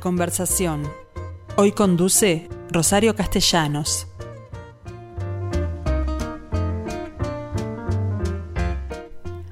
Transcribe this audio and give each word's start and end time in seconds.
conversación. 0.00 0.82
Hoy 1.56 1.72
conduce 1.72 2.48
Rosario 2.70 3.14
Castellanos. 3.14 4.08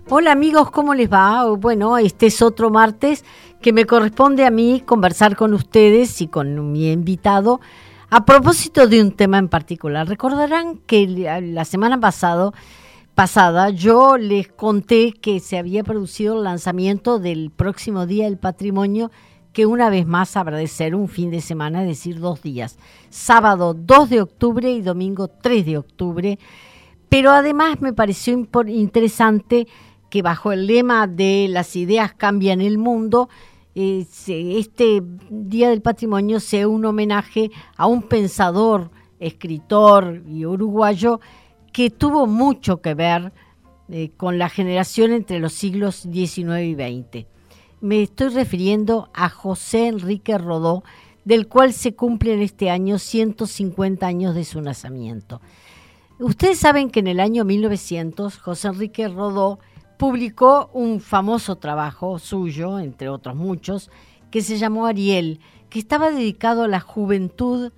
Hola 0.08 0.32
amigos, 0.32 0.70
¿cómo 0.70 0.94
les 0.94 1.12
va? 1.12 1.44
Bueno, 1.54 1.98
este 1.98 2.26
es 2.26 2.40
otro 2.40 2.70
martes 2.70 3.24
que 3.60 3.74
me 3.74 3.84
corresponde 3.84 4.46
a 4.46 4.50
mí 4.50 4.82
conversar 4.84 5.36
con 5.36 5.52
ustedes 5.52 6.22
y 6.22 6.28
con 6.28 6.72
mi 6.72 6.90
invitado 6.90 7.60
a 8.08 8.24
propósito 8.24 8.86
de 8.86 9.02
un 9.02 9.12
tema 9.12 9.36
en 9.36 9.48
particular. 9.48 10.08
Recordarán 10.08 10.78
que 10.86 11.06
la 11.06 11.64
semana 11.66 12.00
pasado, 12.00 12.54
pasada 13.14 13.68
yo 13.68 14.16
les 14.16 14.48
conté 14.48 15.12
que 15.12 15.40
se 15.40 15.58
había 15.58 15.84
producido 15.84 16.38
el 16.38 16.44
lanzamiento 16.44 17.18
del 17.18 17.50
próximo 17.50 18.06
Día 18.06 18.24
del 18.24 18.38
Patrimonio 18.38 19.10
que 19.58 19.66
una 19.66 19.90
vez 19.90 20.06
más 20.06 20.36
habrá 20.36 20.56
de 20.56 20.68
ser 20.68 20.94
un 20.94 21.08
fin 21.08 21.32
de 21.32 21.40
semana, 21.40 21.82
es 21.82 21.88
decir, 21.88 22.20
dos 22.20 22.40
días, 22.42 22.78
sábado 23.10 23.74
2 23.74 24.08
de 24.08 24.20
octubre 24.22 24.70
y 24.70 24.82
domingo 24.82 25.26
3 25.26 25.66
de 25.66 25.78
octubre. 25.78 26.38
Pero 27.08 27.32
además 27.32 27.80
me 27.80 27.92
pareció 27.92 28.38
interesante 28.68 29.66
que 30.10 30.22
bajo 30.22 30.52
el 30.52 30.68
lema 30.68 31.08
de 31.08 31.48
las 31.50 31.74
ideas 31.74 32.14
cambian 32.14 32.60
el 32.60 32.78
mundo, 32.78 33.30
eh, 33.74 34.06
este 34.28 35.02
Día 35.28 35.70
del 35.70 35.82
Patrimonio 35.82 36.38
sea 36.38 36.68
un 36.68 36.84
homenaje 36.84 37.50
a 37.76 37.88
un 37.88 38.02
pensador, 38.02 38.92
escritor 39.18 40.22
y 40.24 40.46
uruguayo 40.46 41.18
que 41.72 41.90
tuvo 41.90 42.28
mucho 42.28 42.80
que 42.80 42.94
ver 42.94 43.32
eh, 43.88 44.12
con 44.16 44.38
la 44.38 44.50
generación 44.50 45.10
entre 45.10 45.40
los 45.40 45.52
siglos 45.52 46.02
XIX 46.02 46.60
y 46.62 46.74
XX. 46.76 47.37
Me 47.80 48.02
estoy 48.02 48.30
refiriendo 48.30 49.08
a 49.14 49.28
José 49.28 49.86
Enrique 49.86 50.36
Rodó, 50.36 50.82
del 51.24 51.46
cual 51.46 51.72
se 51.72 51.94
cumplen 51.94 52.42
este 52.42 52.70
año 52.70 52.98
150 52.98 54.04
años 54.04 54.34
de 54.34 54.44
su 54.44 54.60
nacimiento. 54.60 55.40
Ustedes 56.18 56.58
saben 56.58 56.90
que 56.90 56.98
en 57.00 57.06
el 57.06 57.20
año 57.20 57.44
1900 57.44 58.38
José 58.38 58.68
Enrique 58.68 59.06
Rodó 59.06 59.60
publicó 59.96 60.70
un 60.72 61.00
famoso 61.00 61.56
trabajo 61.56 62.18
suyo, 62.18 62.80
entre 62.80 63.08
otros 63.08 63.36
muchos, 63.36 63.90
que 64.32 64.42
se 64.42 64.58
llamó 64.58 64.86
Ariel, 64.86 65.38
que 65.70 65.78
estaba 65.78 66.10
dedicado 66.10 66.64
a 66.64 66.68
la 66.68 66.80
juventud 66.80 67.70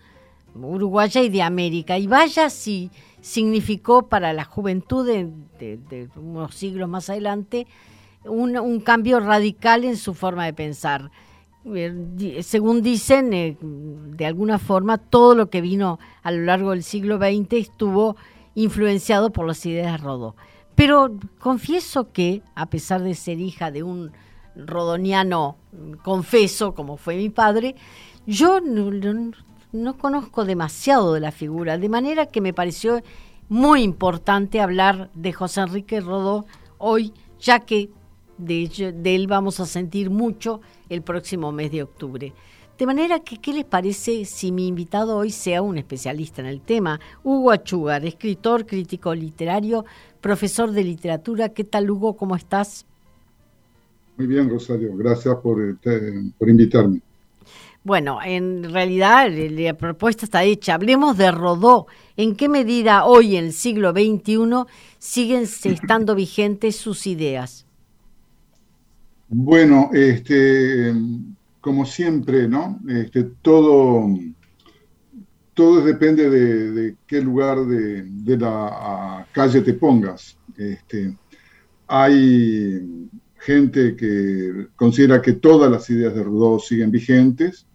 uruguaya 0.54 1.20
y 1.20 1.28
de 1.28 1.42
América. 1.42 1.98
Y 1.98 2.06
vaya 2.06 2.48
si 2.48 2.90
significó 3.20 4.08
para 4.08 4.32
la 4.32 4.44
juventud 4.44 5.06
de, 5.06 6.08
unos 6.16 6.54
siglos 6.54 6.88
más 6.88 7.10
adelante 7.10 7.66
un, 8.24 8.80
cambio 8.80 9.20
radical 9.20 9.84
en 9.84 9.96
su 9.96 10.14
forma 10.14 10.44
de 10.44 10.52
pensar. 10.52 11.10
Eh, 11.64 12.40
según 12.42 12.82
dicen, 12.82 13.32
eh, 13.32 13.56
de 13.60 14.26
alguna 14.26 14.58
forma, 14.58 14.98
todo 14.98 15.34
lo 15.34 15.50
que 15.50 15.60
vino 15.60 15.98
a 16.22 16.30
lo 16.30 16.44
largo 16.44 16.70
del 16.70 16.82
siglo 16.82 17.18
XX 17.18 17.52
estuvo 17.54 18.16
influenciado 18.54 19.30
por 19.30 19.46
las 19.46 19.64
ideas 19.66 19.92
de 19.92 19.98
Rodó. 19.98 20.36
Pero 20.74 21.16
confieso 21.38 22.12
que, 22.12 22.42
a 22.54 22.66
pesar 22.66 23.02
de 23.02 23.14
ser 23.14 23.41
hija 23.41 23.70
de 23.70 23.82
un 23.82 24.12
rodoniano 24.56 25.56
confeso, 26.02 26.74
como 26.74 26.96
fue 26.96 27.16
mi 27.16 27.28
padre, 27.28 27.74
yo 28.26 28.60
no 28.60 29.98
conozco 29.98 30.44
demasiado 30.44 31.14
de 31.14 31.20
la 31.20 31.32
figura, 31.32 31.78
de 31.78 31.88
manera 31.88 32.26
que 32.26 32.41
me 32.41 32.52
pareció 32.52 33.02
muy 33.48 33.82
importante 33.82 34.60
hablar 34.60 35.10
de 35.14 35.32
José 35.32 35.60
Enrique 35.62 36.00
Rodó 36.00 36.46
hoy, 36.78 37.12
ya 37.38 37.60
que 37.60 37.91
de, 38.41 38.94
él 39.05 39.27
vamos 39.27 39.60
a 39.60 39.66
sentir 39.66 40.10
mucho 40.10 40.60
el 40.88 41.02
próximo 41.02 41.52
mes 41.52 41.70
de 41.70 41.83
octubre. 41.83 42.33
De 42.78 42.87
manera 42.87 43.20
que, 43.20 43.37
¿qué 43.37 43.53
les 43.53 43.64
parece 43.64 44.25
si 44.25 44.53
mi 44.53 44.66
invitado 44.66 45.16
hoy 45.16 45.31
sea 45.31 45.60
un 45.60 45.76
especialista 45.76 46.41
en 46.41 46.47
el 46.48 46.62
tema? 46.62 46.98
Hugo 47.22 47.50
Achugar, 47.50 48.04
escritor, 48.06 48.64
crítico 48.64 49.14
literario, 49.14 49.84
profesor 50.20 50.72
de 50.72 50.84
literatura. 50.84 51.50
¿Qué 51.50 51.64
tal, 51.64 51.91
Hugo? 51.91 52.16
¿Cómo 52.16 52.37
estás? 52.37 52.87
Muy 54.16 54.26
bien, 54.26 54.48
Rosario. 54.48 54.97
Gracias 54.97 55.34
por, 55.37 55.62
este, 55.62 56.32
por 56.38 56.48
invitarme. 56.48 57.00
Bueno, 57.82 58.19
en 58.22 58.70
realidad 58.70 59.31
la 59.31 59.75
propuesta 59.75 60.26
está 60.26 60.44
hecha. 60.44 60.75
Hablemos 60.75 61.16
de 61.16 61.31
Rodó. 61.31 61.87
¿En 62.16 62.37
qué 62.37 62.48
medida 62.48 63.06
hoy, 63.06 63.37
en 63.37 63.47
el 63.47 63.53
siglo 63.53 63.93
XXI, 63.93 64.66
siguen 64.98 65.43
estando 65.64 66.14
vigentes 66.14 66.76
sus 66.76 67.06
ideas? 67.06 67.66
Bueno, 69.32 69.91
este, 69.92 70.92
como 71.60 71.86
siempre, 71.86 72.48
¿no? 72.48 72.80
Este, 72.88 73.22
todo, 73.42 74.08
todo 75.54 75.84
depende 75.84 76.28
de, 76.28 76.96
qué 77.06 77.20
lugar 77.20 77.64
de, 77.64 78.36
la 78.36 79.24
calle 79.30 79.60
te 79.60 79.74
pongas. 79.74 80.36
Este, 80.56 81.16
hay 81.86 83.08
gente 83.36 83.94
que 83.94 84.66
considera 84.74 85.22
que 85.22 85.34
todas 85.34 85.70
las 85.70 85.88
ideas 85.90 86.12
de 86.12 86.24
Rodó 86.24 86.58
siguen 86.58 86.90
vigentes. 86.90 87.69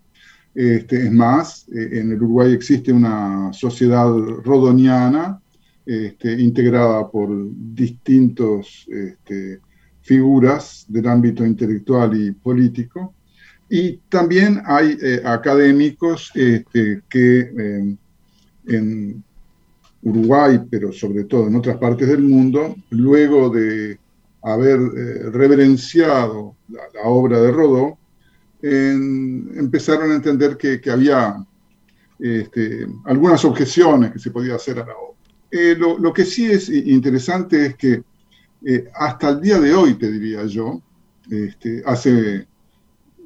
Este, 0.54 1.06
es 1.06 1.12
más, 1.12 1.70
eh, 1.70 2.00
en 2.00 2.12
el 2.12 2.18
Uruguay 2.18 2.52
existe 2.52 2.92
una 2.92 3.54
sociedad 3.54 4.10
rodoniana 4.10 5.40
este, 5.86 6.34
integrada 6.34 7.10
por 7.10 7.30
distintos 7.74 8.86
este, 8.90 9.62
figuras 10.06 10.86
del 10.88 11.08
ámbito 11.08 11.44
intelectual 11.44 12.16
y 12.16 12.32
político. 12.32 13.16
Y 13.68 13.98
también 14.08 14.62
hay 14.66 14.96
eh, 15.02 15.22
académicos 15.26 16.32
este, 16.36 17.02
que 17.10 17.40
eh, 17.40 17.96
en 18.68 19.24
Uruguay, 20.04 20.62
pero 20.70 20.94
sobre 20.94 21.24
todo 21.24 21.48
en 21.48 21.56
otras 21.56 21.78
partes 21.78 22.08
del 22.08 22.22
mundo, 22.22 22.76
luego 22.92 23.50
de 23.50 23.98
haber 24.44 24.80
eh, 24.80 25.30
reverenciado 25.32 26.56
la, 26.70 26.84
obra 27.06 27.42
de 27.42 27.52
Rodó, 27.52 27.98
empezaron 28.62 30.12
a 30.12 30.16
entender 30.16 30.58
que, 30.58 30.80
había 30.90 31.36
este, 32.20 32.88
algunas 33.06 33.44
objeciones 33.46 34.12
que 34.12 34.20
se 34.20 34.32
podía 34.32 34.56
hacer 34.56 34.80
a 34.80 34.86
la 34.86 34.94
obra. 34.94 35.98
lo, 36.00 36.14
que 36.14 36.26
sí 36.26 36.46
es 36.52 36.70
interesante 36.70 37.66
es 37.68 37.76
que 37.76 38.04
eh, 38.68 38.90
hasta 38.96 39.30
el 39.30 39.42
día 39.42 39.60
de 39.60 39.76
hoy, 39.76 39.94
te 39.94 40.12
diría 40.12 40.44
yo, 40.48 40.82
este, 41.30 41.84
hace 41.86 42.48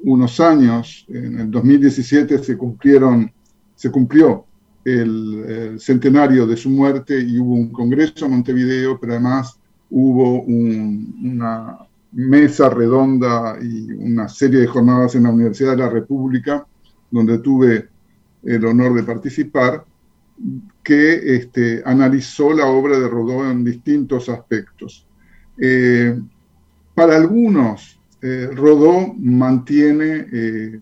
unos 0.04 0.38
años, 0.42 1.06
en 1.08 1.40
el 1.40 1.52
2017 1.52 2.44
se 2.44 2.58
cumplieron, 2.58 3.32
se 3.74 3.90
cumplió 3.90 4.46
el, 4.84 5.78
centenario 5.80 6.46
de 6.46 6.58
su 6.58 6.70
muerte 6.70 7.22
y 7.22 7.40
hubo 7.40 7.54
un 7.54 7.72
congreso 7.72 8.26
en 8.26 8.32
Montevideo, 8.32 9.00
pero 9.00 9.14
además 9.14 9.58
hubo 9.90 10.42
una 10.44 11.78
mesa 12.12 12.70
redonda 12.70 13.58
y 13.62 13.92
una 13.94 14.28
serie 14.28 14.60
de 14.60 14.68
jornadas 14.68 15.16
en 15.16 15.24
la 15.24 15.30
Universidad 15.30 15.72
de 15.72 15.78
la 15.78 15.90
República, 15.90 16.68
donde 17.10 17.40
tuve 17.40 17.88
el 18.44 18.66
honor 18.66 18.94
de 18.94 19.04
participar, 19.04 19.86
que 20.84 21.36
este, 21.36 21.82
analizó 21.86 22.54
la 22.54 22.68
obra 22.68 23.00
de 23.00 23.08
Rodó 23.08 23.50
en 23.50 23.64
distintos 23.64 24.28
aspectos. 24.28 25.06
Eh, 25.60 26.18
para 26.96 27.18
algunos, 27.18 28.00
eh, 28.22 28.50
Rodó 28.54 29.14
mantiene 29.18 30.28
eh, 30.32 30.80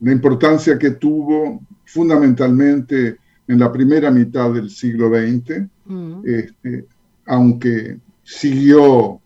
la 0.00 0.12
importancia 0.12 0.78
que 0.78 0.92
tuvo 0.92 1.60
fundamentalmente 1.84 3.16
en 3.46 3.58
la 3.58 3.72
primera 3.72 4.10
mitad 4.10 4.52
del 4.52 4.68
siglo 4.68 5.08
XX, 5.08 5.62
mm. 5.86 6.20
este, 6.24 6.86
aunque 7.26 7.98
siguió, 8.22 9.20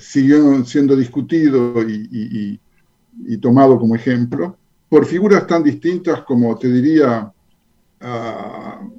siguió 0.00 0.64
siendo 0.64 0.96
discutido 0.96 1.74
y, 1.88 2.58
tomado 3.40 3.78
como 3.78 3.94
ejemplo, 3.94 4.56
por 4.88 5.06
figuras 5.06 5.46
tan 5.46 5.62
distintas 5.62 6.22
como, 6.22 6.56
te 6.58 6.70
diría, 6.70 7.32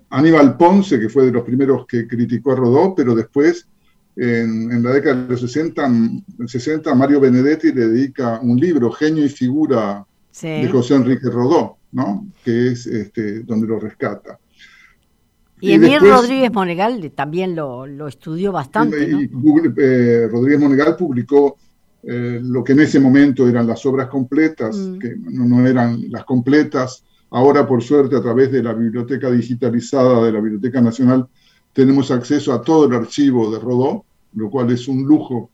Aníbal 0.10 0.58
Ponce, 0.58 1.00
que 1.00 1.10
fue 1.10 1.26
de 1.26 1.32
los 1.32 1.44
primeros 1.44 1.86
que 1.86 2.08
criticó 2.08 2.54
a 2.54 2.56
Rodó, 2.56 2.96
pero 2.96 3.14
después 3.14 3.68
en, 4.16 4.84
la 4.84 4.92
década 4.92 5.24
de 5.24 5.30
los 5.30 5.42
60, 5.42 5.92
60, 6.46 6.94
Mario 6.96 7.20
Benedetti 7.20 7.72
le 7.72 7.88
dedica 7.88 8.40
un 8.42 8.60
libro, 8.60 8.92
Genio 8.92 9.26
y 9.26 9.30
Figura, 9.30 10.06
de 10.42 10.68
José 10.70 10.96
Enrique 10.96 11.30
Rodó, 11.30 11.78
¿no? 11.92 12.28
que 12.44 12.72
es 12.72 12.88
este, 12.88 13.42
donde 13.44 13.68
lo 13.68 13.80
rescata. 13.80 14.40
Y, 15.60 15.74
Emil 15.74 16.00
Rodríguez 16.00 16.52
Monegal 16.52 17.12
también 17.14 17.56
lo, 17.56 17.86
lo 17.86 18.08
estudió 18.08 18.52
bastante. 18.52 19.08
¿no? 19.08 19.20
Eh, 19.78 20.28
Rodríguez 20.28 20.60
Monegal 20.60 20.96
publicó 20.96 21.58
eh, 22.04 22.40
lo 22.42 22.64
que 22.64 22.72
en 22.72 22.80
ese 22.80 23.00
momento 23.00 23.48
eran 23.48 23.68
las 23.68 23.86
obras 23.86 24.08
completas, 24.08 24.76
mm. 24.76 24.98
que 24.98 25.16
no, 25.18 25.46
no, 25.46 25.68
eran 25.68 26.10
las 26.10 26.26
completas. 26.26 27.04
Ahora, 27.30 27.68
por 27.68 27.84
suerte, 27.84 28.16
a 28.16 28.22
través 28.22 28.52
de 28.52 28.64
la 28.64 28.74
biblioteca 28.74 29.30
digitalizada 29.30 30.26
de 30.26 30.32
la 30.32 30.40
Biblioteca 30.42 30.82
Nacional, 30.82 31.28
tenemos 31.74 32.12
acceso 32.12 32.54
a 32.54 32.62
todo 32.62 32.86
el 32.86 32.94
archivo 32.94 33.52
de 33.52 33.60
Rodó, 33.60 34.06
lo 34.34 34.50
cual 34.50 34.72
es 34.72 34.88
un 34.88 35.04
lujo 35.04 35.50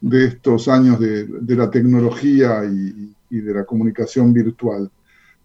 de 0.00 0.26
estos 0.26 0.68
años 0.68 0.98
de, 0.98 1.56
la 1.56 1.70
tecnología 1.70 2.64
y, 2.64 3.14
y 3.30 3.40
de 3.40 3.54
la 3.54 3.64
comunicación 3.64 4.32
virtual. 4.32 4.90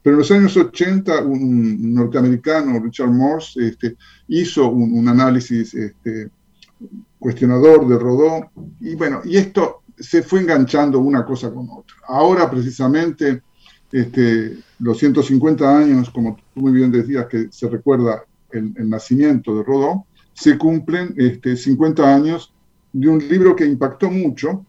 Pero 0.06 0.18
en 0.18 0.20
los 0.20 0.30
años 0.30 0.56
80, 0.56 1.24
un 1.24 1.96
norteamericano, 1.96 2.80
Richard 2.80 3.10
Morse, 3.10 3.70
este, 3.70 3.98
hizo 4.28 4.70
un, 4.70 5.08
análisis 5.08 5.74
este, 5.74 6.30
cuestionador 7.18 7.88
de 7.88 7.98
Rodó, 7.98 8.52
y 8.82 8.94
bueno, 8.94 9.22
y 9.26 9.38
esto 9.38 9.82
se 9.98 10.22
fue 10.22 10.42
enganchando 10.42 11.00
una 11.00 11.26
cosa 11.26 11.52
con 11.52 11.68
otra. 11.72 11.96
Ahora, 12.08 12.52
precisamente, 12.52 13.42
este, 13.92 14.60
los 14.78 15.00
150 15.00 15.76
años, 15.76 16.12
como 16.12 16.36
tú 16.54 16.62
muy 16.62 16.74
bien 16.74 16.92
decías, 16.92 17.26
que 17.26 17.48
se 17.50 17.68
recuerda 17.68 18.26
el, 18.52 18.88
nacimiento 18.88 19.58
de 19.58 19.64
Rodó, 19.64 20.06
se 20.36 20.58
cumplen 20.58 21.16
este, 21.18 21.56
50 21.56 22.14
años 22.14 22.54
de 22.94 23.08
un 23.08 23.20
libro 23.20 23.56
que 23.56 23.66
impactó 23.66 24.12
mucho, 24.12 24.66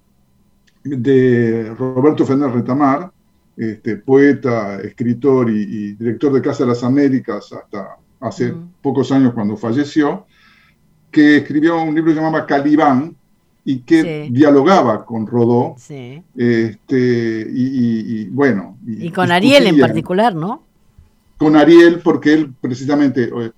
de 0.82 1.74
Roberto 1.76 2.24
Fernández 2.24 2.54
Retamar, 2.54 3.10
este, 3.56 3.96
poeta, 3.96 4.80
escritor 4.80 5.50
y, 5.50 5.94
director 5.94 6.32
de 6.32 6.40
Casa 6.40 6.64
de 6.64 6.70
las 6.70 6.84
Américas 6.84 7.52
hasta 7.52 7.96
hace 8.20 8.54
pocos 8.80 9.10
años 9.10 9.34
cuando 9.34 9.56
falleció, 9.56 10.26
que 11.10 11.38
escribió 11.38 11.82
un 11.82 11.94
libro 11.94 12.12
llamado 12.12 12.46
Calibán 12.46 13.16
y 13.64 13.80
que 13.80 14.28
dialogaba 14.30 15.04
con 15.04 15.26
Rodó. 15.26 15.74
Este, 16.36 17.46
y, 17.50 18.26
bueno. 18.26 18.78
Y, 18.86 19.10
con 19.10 19.32
Ariel 19.32 19.66
en 19.66 19.80
particular, 19.80 20.34
¿no? 20.34 20.62
Con 21.36 21.56
Ariel, 21.56 22.00
porque 22.04 22.34
él 22.34 22.54
precisamente 22.60 23.24
eh, 23.24 23.50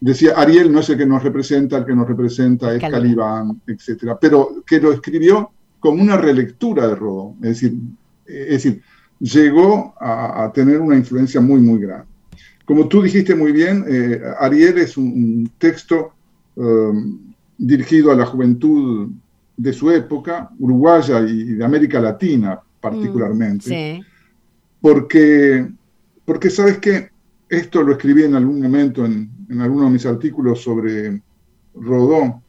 decía, 0.00 0.32
Ariel 0.36 0.72
no 0.72 0.80
es 0.80 0.90
el 0.90 0.98
que 0.98 1.06
nos 1.06 1.22
representa, 1.22 1.78
el 1.78 1.84
que 1.84 1.94
nos 1.94 2.06
representa 2.06 2.74
es 2.74 2.80
Calibán, 2.80 3.60
etcétera, 3.66 4.18
pero 4.20 4.62
que 4.66 4.80
lo 4.80 4.92
escribió 4.92 5.50
como 5.80 6.02
una 6.02 6.16
relectura 6.16 6.86
de 6.86 6.94
Rodó, 6.94 7.34
es 7.42 7.48
decir, 7.48 7.74
es 8.26 8.50
decir 8.50 8.82
llegó 9.20 9.94
a, 9.98 10.50
tener 10.54 10.80
una 10.80 10.96
influencia 10.96 11.40
muy, 11.40 11.60
muy 11.60 11.80
grande. 11.80 12.06
Como 12.64 12.88
tú 12.88 13.02
dijiste 13.02 13.34
muy 13.34 13.52
bien, 13.52 13.84
eh, 13.88 14.20
Ariel 14.40 14.78
es 14.78 14.96
un, 14.96 15.50
texto 15.58 16.12
um, 16.56 17.32
dirigido 17.56 18.10
a 18.10 18.16
la 18.16 18.26
juventud 18.26 19.10
de 19.56 19.72
su 19.72 19.90
época, 19.90 20.50
uruguaya 20.58 21.20
y 21.20 21.44
de 21.44 21.64
América 21.64 22.00
Latina 22.00 22.60
particularmente, 22.80 23.98
mm, 23.98 24.04
porque, 24.80 25.66
porque 26.24 26.50
sabes 26.50 26.78
que 26.78 27.10
esto 27.48 27.82
lo 27.82 27.92
escribí 27.92 28.24
en 28.24 28.34
algún 28.34 28.60
momento 28.60 29.04
en, 29.06 29.30
en 29.48 29.60
alguno 29.60 29.86
de 29.86 29.90
mis 29.90 30.06
artículos 30.06 30.62
sobre 30.62 31.20
Rodó. 31.74 32.42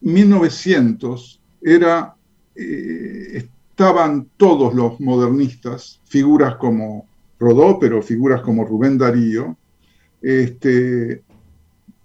1900 0.00 1.40
era, 1.60 2.14
eh, 2.54 3.48
estaban 3.70 4.28
todos 4.36 4.74
los 4.74 5.00
modernistas, 5.00 6.00
figuras 6.04 6.56
como 6.56 7.06
Rodó, 7.38 7.78
pero 7.78 8.02
figuras 8.02 8.40
como 8.42 8.64
Rubén 8.64 8.98
Darío, 8.98 9.56
este, 10.20 11.22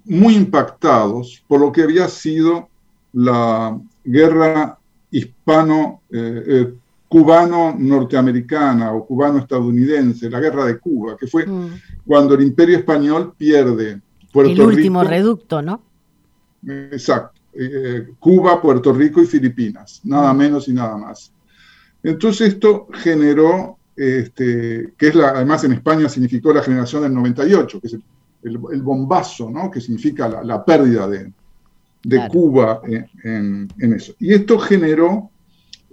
muy 0.06 0.36
impactados 0.36 1.44
por 1.48 1.62
lo 1.62 1.72
que 1.72 1.84
había 1.84 2.08
sido 2.08 2.70
la 3.14 3.80
guerra 4.04 4.78
hispano 5.12 6.02
eh, 6.12 6.44
eh, 6.48 6.74
cubano-norteamericana 7.14 8.92
o 8.92 9.06
cubano-estadounidense, 9.06 10.32
la 10.32 10.40
guerra 10.40 10.66
de 10.66 10.80
Cuba, 10.80 11.16
que 11.16 11.28
fue 11.28 11.46
mm. 11.46 11.68
cuando 12.08 12.34
el 12.34 12.42
imperio 12.42 12.76
español 12.76 13.36
pierde 13.38 14.02
Puerto 14.32 14.50
Rico. 14.50 14.64
El 14.64 14.78
último 14.78 15.04
reducto, 15.04 15.62
¿no? 15.62 15.84
Exacto. 16.66 17.40
Eh, 17.54 18.08
Cuba, 18.18 18.60
Puerto 18.60 18.92
Rico 18.92 19.22
y 19.22 19.28
Filipinas, 19.28 20.02
nada 20.06 20.34
mm. 20.34 20.38
menos 20.38 20.68
y 20.68 20.74
nada 20.74 20.98
más. 20.98 21.32
Entonces 22.02 22.54
esto 22.54 22.88
generó, 22.92 23.78
este, 23.96 24.94
que 24.98 25.08
es 25.10 25.14
la, 25.14 25.30
además 25.30 25.64
en 25.66 25.74
España 25.74 26.10
significó 26.10 26.52
la 26.52 26.64
generación 26.64 27.04
del 27.04 27.14
98, 27.14 27.80
que 27.80 27.88
es 27.90 27.98
el, 28.42 28.58
bombazo, 28.58 29.52
¿no? 29.52 29.70
que 29.70 29.80
significa 29.80 30.42
la, 30.44 30.66
pérdida 30.66 31.08
de, 31.08 31.32
Cuba 32.28 32.82
en, 32.88 33.70
eso. 33.80 34.16
Y 34.20 34.34
esto 34.34 34.58
generó 34.58 35.30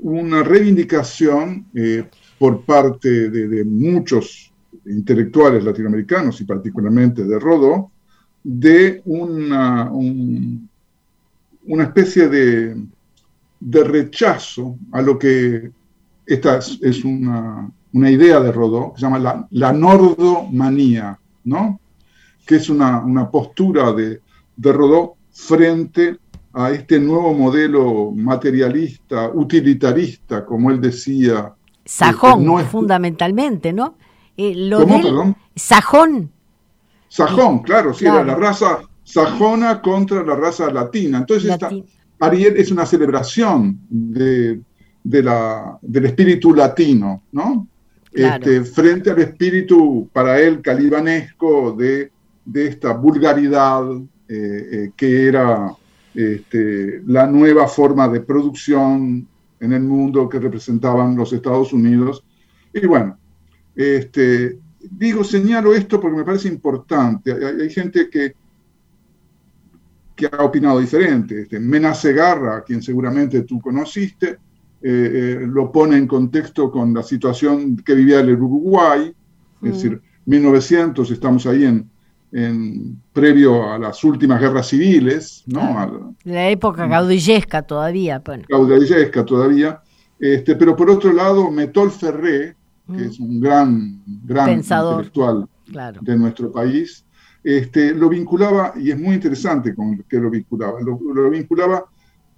una 0.02 0.42
reivindicación 0.42 1.66
eh, 1.74 2.08
por 2.38 2.64
parte 2.64 3.30
de, 3.30 3.64
muchos 3.64 4.52
intelectuales 4.86 5.62
latinoamericanos 5.62 6.40
y 6.40 6.44
particularmente 6.44 7.24
de 7.24 7.38
Rodó, 7.38 7.90
de 8.42 9.02
una, 9.04 9.90
una 9.92 11.82
especie 11.84 12.28
de, 12.28 12.76
de, 13.60 13.84
rechazo 13.84 14.78
a 14.92 15.02
lo 15.02 15.18
que 15.18 15.70
esta 16.26 16.58
es, 16.58 17.04
una, 17.04 17.70
idea 17.92 18.40
de 18.40 18.52
Rodó, 18.52 18.94
que 18.94 19.00
se 19.00 19.06
llama 19.06 19.18
la, 19.18 19.46
la 19.50 19.72
nordomanía, 19.72 21.18
¿no? 21.44 21.80
que 22.46 22.56
es 22.56 22.68
una, 22.68 23.30
postura 23.30 23.92
de, 23.92 24.20
de 24.56 24.72
Rodó 24.72 25.14
frente 25.30 26.18
a 26.52 26.70
este 26.70 26.98
nuevo 26.98 27.32
modelo 27.32 28.10
materialista, 28.10 29.30
utilitarista, 29.32 30.44
como 30.44 30.70
él 30.70 30.80
decía. 30.80 31.54
Sajón, 31.84 32.44
no 32.44 32.58
fundamentalmente, 32.60 33.72
¿no? 33.72 33.94
Eh, 34.36 34.54
lo 34.56 34.80
¿Cómo, 34.80 35.36
Sajón. 35.54 36.30
Sajón, 37.08 37.60
claro, 37.60 37.92
sí, 37.92 38.06
era 38.06 38.22
la 38.24 38.36
raza 38.36 38.80
sajona 39.10 39.82
contra 39.82 40.22
la 40.22 40.36
raza 40.36 40.70
latina. 40.70 41.18
Entonces, 41.18 41.56
Ariel 42.18 42.56
es 42.56 42.70
una 42.70 42.86
celebración 42.86 43.80
de, 43.88 44.62
la, 45.02 45.78
del 45.82 46.06
espíritu 46.06 46.54
latino, 46.54 47.22
¿no? 47.32 47.66
Este, 48.12 48.64
frente 48.64 49.10
al 49.10 49.20
espíritu, 49.20 50.08
para 50.12 50.40
él, 50.40 50.60
calibanesco 50.60 51.72
de, 51.72 52.10
de 52.44 52.66
esta 52.66 52.92
vulgaridad 52.92 53.84
eh, 54.28 54.68
eh, 54.72 54.90
que 54.96 55.26
era 55.26 55.72
este, 56.14 57.02
la 57.06 57.26
nueva 57.26 57.68
forma 57.68 58.08
de 58.08 58.20
producción 58.20 59.26
en 59.60 59.72
el 59.72 59.82
mundo 59.82 60.28
que 60.28 60.40
representaban 60.40 61.16
los 61.16 61.32
Estados 61.32 61.72
Unidos. 61.72 62.24
Y 62.72 62.86
bueno, 62.86 63.18
este, 63.74 64.58
digo, 64.90 65.22
señalo 65.22 65.74
esto 65.74 66.00
porque 66.00 66.18
me 66.18 66.24
parece 66.24 66.48
importante. 66.48 67.32
Hay, 67.32 67.70
gente 67.70 68.08
que, 68.08 68.34
que 70.16 70.26
ha 70.26 70.42
opinado 70.42 70.80
diferente. 70.80 71.42
Este, 71.42 71.60
Mena 71.60 71.94
Segarra, 71.94 72.58
a 72.58 72.64
quien 72.64 72.82
seguramente 72.82 73.42
tú 73.42 73.60
conociste, 73.60 74.38
eh, 74.82 75.10
eh, 75.42 75.46
lo 75.46 75.70
pone 75.70 75.98
en 75.98 76.06
contexto 76.06 76.70
con 76.70 76.94
la 76.94 77.02
situación 77.02 77.76
que 77.76 77.94
vivía 77.94 78.20
el 78.20 78.32
Uruguay, 78.32 79.14
es 79.62 79.68
mm. 79.68 79.72
decir, 79.72 80.00
1900, 80.24 81.10
estamos 81.10 81.46
ahí 81.46 81.64
en, 81.64 81.90
en, 82.32 83.00
previo 83.12 83.72
a 83.72 83.78
las 83.78 84.02
últimas 84.04 84.40
guerras 84.40 84.68
civiles, 84.68 85.42
¿no? 85.46 86.14
la 86.24 86.48
época 86.48 86.88
caudillesca 86.88 87.62
todavía. 87.62 88.22
Bueno. 88.24 88.44
Caudillesca 88.48 89.24
todavía. 89.24 89.80
Este, 90.18 90.54
pero 90.54 90.76
por 90.76 90.90
otro 90.90 91.12
lado, 91.12 91.50
Metol 91.50 91.90
Ferré, 91.90 92.54
que 92.86 92.92
mm. 92.92 93.00
es 93.00 93.18
un 93.18 93.40
gran, 93.40 94.02
gran 94.24 94.58
intelectual 94.58 95.48
de 96.00 96.16
nuestro 96.16 96.52
país, 96.52 97.04
este, 97.42 97.94
lo 97.94 98.08
vinculaba, 98.08 98.74
y 98.76 98.90
es 98.90 98.98
muy 98.98 99.14
interesante 99.14 99.74
con 99.74 100.04
que 100.08 100.18
lo 100.18 100.30
vinculaba, 100.30 100.78
lo, 100.80 101.30
vinculaba 101.30 101.84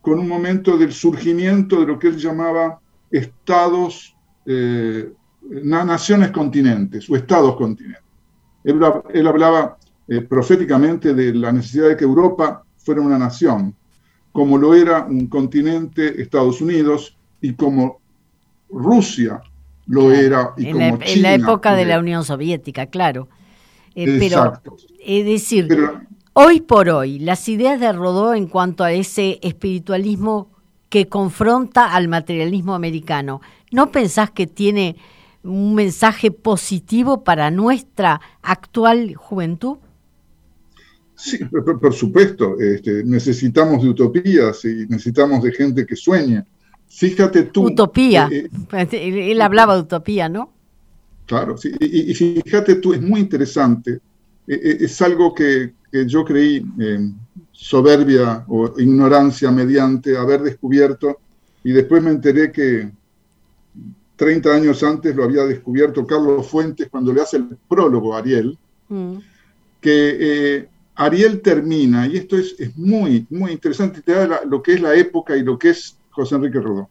con 0.00 0.18
un 0.18 0.28
momento 0.28 0.78
del 0.78 0.92
surgimiento 0.92 1.80
de 1.80 1.86
lo 1.86 1.98
que 1.98 2.08
él 2.08 2.16
llamaba 2.16 2.78
estados, 3.10 4.16
eh, 4.46 5.12
naciones 5.50 6.30
continentes 6.30 7.10
o 7.10 7.16
estados 7.16 7.56
continentes. 7.56 8.02
Él 8.64 9.26
hablaba 9.26 9.76
eh, 10.08 10.20
proféticamente 10.20 11.14
de 11.14 11.34
la 11.34 11.52
necesidad 11.52 11.88
de 11.88 11.96
que 11.96 12.04
Europa 12.04 12.64
fuera 12.76 13.00
una 13.00 13.18
nación, 13.18 13.74
como 14.32 14.58
lo 14.58 14.74
era 14.74 15.04
un 15.04 15.26
continente 15.28 16.20
Estados 16.20 16.60
Unidos 16.60 17.16
y 17.40 17.54
como 17.54 18.00
Rusia 18.68 19.40
lo 19.86 20.12
era 20.12 20.54
y 20.56 20.66
en 20.66 20.72
como 20.72 20.98
la, 20.98 21.06
En 21.06 21.22
la 21.22 21.34
época 21.34 21.74
de 21.74 21.84
la 21.84 21.98
Unión 21.98 22.24
Soviética, 22.24 22.86
claro. 22.86 23.28
Eh, 23.94 24.16
pero, 24.18 24.60
es 25.04 25.24
decir, 25.24 25.68
hoy 26.32 26.60
por 26.60 26.88
hoy, 26.88 27.18
las 27.18 27.48
ideas 27.48 27.78
de 27.78 27.92
Rodó 27.92 28.34
en 28.34 28.46
cuanto 28.46 28.84
a 28.84 28.92
ese 28.92 29.38
espiritualismo 29.42 30.50
que 30.88 31.08
confronta 31.08 31.94
al 31.94 32.08
materialismo 32.08 32.74
americano, 32.74 33.40
¿no 33.70 33.90
pensás 33.92 34.30
que 34.30 34.46
tiene 34.46 34.96
un 35.44 35.74
mensaje 35.74 36.30
positivo 36.30 37.24
para 37.24 37.50
nuestra 37.50 38.20
actual 38.42 39.14
juventud? 39.14 39.78
Sí, 41.14 41.38
por, 41.44 41.94
supuesto, 41.94 42.58
este, 42.58 43.04
necesitamos 43.04 43.82
de 43.82 43.90
utopías 43.90 44.64
y 44.64 44.86
necesitamos 44.88 45.42
de 45.42 45.52
gente 45.52 45.86
que 45.86 45.94
sueñe. 45.94 46.42
Fíjate 46.88 47.44
tú. 47.44 47.66
Utopía. 47.66 48.28
Eh, 48.30 48.50
eh, 48.72 49.30
él, 49.30 49.40
hablaba 49.40 49.76
de 49.76 49.82
utopía, 49.82 50.28
¿no? 50.28 50.52
Claro, 51.26 51.56
sí. 51.56 51.70
Y, 51.78 52.12
fíjate 52.14 52.76
tú, 52.76 52.92
es 52.92 53.00
muy 53.00 53.20
interesante. 53.20 54.00
E, 54.48 54.54
e, 54.54 54.84
es 54.84 55.00
algo 55.00 55.32
que, 55.32 55.74
yo 56.06 56.24
creí 56.24 56.64
soberbia 57.52 58.44
o 58.48 58.72
ignorancia 58.80 59.50
mediante 59.50 60.16
haber 60.16 60.40
descubierto 60.40 61.20
y 61.62 61.72
después 61.72 62.02
me 62.02 62.10
enteré 62.10 62.50
que 62.50 62.90
30 64.22 64.54
años 64.54 64.84
antes 64.84 65.16
lo 65.16 65.24
había 65.24 65.42
descubierto 65.42 66.06
Carlos 66.06 66.46
Fuentes 66.46 66.88
cuando 66.88 67.12
le 67.12 67.22
hace 67.22 67.38
el 67.38 67.56
prólogo 67.68 68.14
a 68.14 68.18
Ariel, 68.18 68.56
mm. 68.88 69.16
que 69.80 70.16
eh, 70.20 70.68
Ariel 70.94 71.40
termina, 71.40 72.06
y 72.06 72.18
esto 72.18 72.36
es, 72.36 72.54
muy, 72.76 73.26
muy 73.30 73.50
interesante, 73.50 74.00
te 74.00 74.12
da 74.12 74.42
lo 74.48 74.62
que 74.62 74.74
es 74.74 74.80
la 74.80 74.94
época 74.94 75.36
y 75.36 75.42
lo 75.42 75.58
que 75.58 75.70
es 75.70 75.96
José 76.10 76.36
Enrique 76.36 76.60
Rodó. 76.60 76.88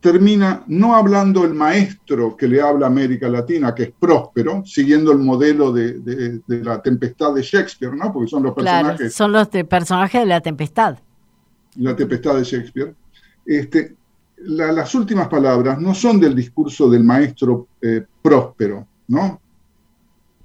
Termina 0.00 0.62
no 0.66 0.94
hablando 0.94 1.42
el 1.42 1.54
maestro 1.54 2.36
que 2.36 2.48
le 2.48 2.60
habla 2.60 2.84
a 2.84 2.90
América 2.90 3.26
Latina, 3.26 3.74
que 3.74 3.84
es 3.84 3.92
próspero, 3.98 4.62
siguiendo 4.66 5.12
el 5.12 5.20
modelo 5.20 5.72
de, 5.72 6.42
la 6.48 6.82
tempestad 6.82 7.32
de 7.32 7.40
Shakespeare, 7.40 7.96
¿no? 7.96 8.12
Porque 8.12 8.28
son 8.28 8.42
los 8.42 8.54
personajes. 8.54 9.14
son 9.14 9.32
los 9.32 9.48
personajes 9.48 10.20
de 10.20 10.26
la 10.26 10.42
tempestad. 10.42 10.98
La 11.76 11.96
tempestad 11.96 12.36
de 12.36 12.44
Shakespeare. 12.44 12.94
Este, 13.46 13.96
las 14.42 14.94
últimas 14.94 15.28
palabras 15.28 15.78
no 15.80 15.94
son 15.94 16.18
del 16.18 16.34
discurso 16.34 16.88
del 16.88 17.04
maestro 17.04 17.68
eh, 17.80 18.04
próspero, 18.22 18.86
¿no? 19.08 19.40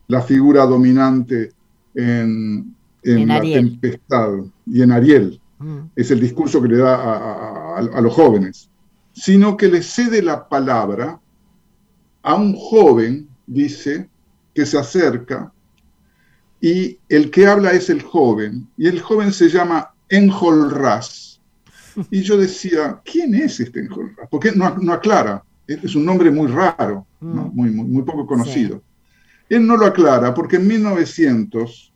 La 0.08 0.22
figura 0.22 0.66
dominante 0.66 1.52
en, 1.94 2.76
la 3.04 3.42
tempestad 3.42 4.32
y 4.66 4.82
en 4.82 4.92
Ariel. 4.92 5.40
Mm. 5.60 5.78
Es 5.96 6.12
el 6.12 6.20
discurso 6.20 6.62
que 6.62 6.68
le 6.68 6.78
da 6.78 7.78
a, 7.78 8.02
los 8.02 8.14
jóvenes. 8.14 8.70
Sino 9.14 9.56
que 9.56 9.68
le 9.68 9.82
cede 9.82 10.22
la 10.22 10.48
palabra 10.48 11.20
a 12.22 12.36
un 12.36 12.56
joven, 12.56 13.28
dice, 13.48 14.10
que 14.54 14.66
se 14.66 14.78
acerca 14.78 15.52
y 16.66 16.98
el 17.10 17.30
que 17.30 17.46
habla 17.46 17.74
es 17.74 17.92
el 17.92 18.02
joven, 18.02 18.68
y 18.76 18.88
el 18.88 19.00
joven 19.00 19.32
se 19.32 19.50
llama 19.50 19.94
Enjolras. 20.10 21.35
Y 22.12 22.22
yo 22.22 22.38
decía, 22.38 23.00
¿quién 23.04 23.36
es 23.36 23.60
este 23.60 23.80
Enjolras? 23.80 24.28
Porque 24.30 24.52
no, 24.52 24.76
no 24.78 24.94
aclara, 24.94 25.44
es 25.68 25.96
un 25.96 26.06
nombre 26.06 26.30
muy 26.30 26.48
raro, 26.48 27.06
mm. 27.20 27.50
muy, 27.54 27.72
muy, 27.72 28.04
poco 28.04 28.26
conocido. 28.26 28.82
Él 29.50 29.66
no 29.66 29.78
lo 29.78 29.86
aclara 29.86 30.34
porque 30.34 30.58
en 30.58 30.68
1900 30.68 31.92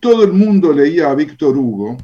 todo 0.00 0.24
el 0.24 0.32
mundo 0.32 0.72
leía 0.72 1.10
a 1.10 1.14
Víctor 1.14 1.56
Hugo 1.56 1.96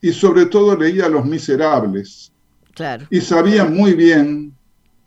y 0.00 0.12
sobre 0.12 0.46
todo 0.46 0.76
leía 0.76 1.06
a 1.06 1.08
Los 1.08 1.24
Miserables. 1.24 2.32
Claro. 2.74 3.06
Y 3.10 3.20
sabía 3.20 3.64
muy 3.64 3.94
bien 3.94 4.52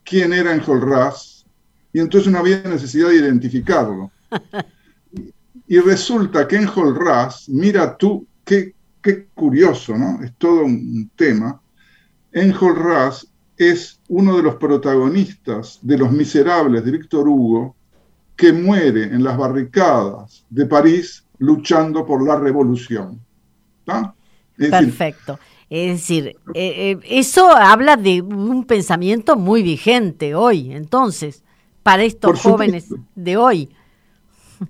quién 0.04 0.34
era 0.34 0.54
Enjolras 0.54 1.46
y 1.92 2.00
entonces 2.00 2.32
no 2.32 2.40
había 2.40 2.62
necesidad 2.64 3.10
de 3.10 3.18
identificarlo. 3.18 4.12
y 5.68 5.80
resulta 5.80 6.48
que 6.48 6.58
Enjolras, 6.58 7.48
mira 7.50 7.98
tú, 7.98 8.26
qué, 8.44 8.74
qué 9.04 9.28
curioso, 9.36 9.96
¿no? 9.96 10.24
Es 10.24 10.34
todo 10.38 10.64
un 10.64 11.12
tema. 11.16 11.62
Enjolras 12.32 13.28
es 13.58 14.00
uno 14.08 14.38
de 14.38 14.44
los 14.44 14.56
protagonistas 14.56 15.78
de 15.82 15.98
Los 15.98 16.12
Miserables 16.12 16.84
de 16.84 16.92
Víctor 16.92 17.28
Hugo 17.28 17.76
que 18.36 18.52
muere 18.52 19.04
en 19.04 19.24
las 19.24 19.38
barricadas 19.38 20.46
de 20.50 20.66
París 20.66 21.24
luchando 21.38 22.06
por 22.06 22.26
la 22.26 22.40
revolución. 22.40 23.20
Perfecto. 24.58 25.40
es 25.70 26.00
decir, 26.00 26.28
eh, 26.28 26.36
eh, 26.56 27.00
eso 27.04 27.52
habla 27.52 27.98
de 27.98 28.22
un 28.22 28.66
pensamiento 28.66 29.36
muy 29.36 29.62
vigente 29.62 30.36
hoy, 30.36 30.72
entonces, 30.72 31.44
para 31.84 32.04
estos 32.04 32.42
jóvenes 32.42 32.94
de 33.16 33.38
hoy. 33.38 33.70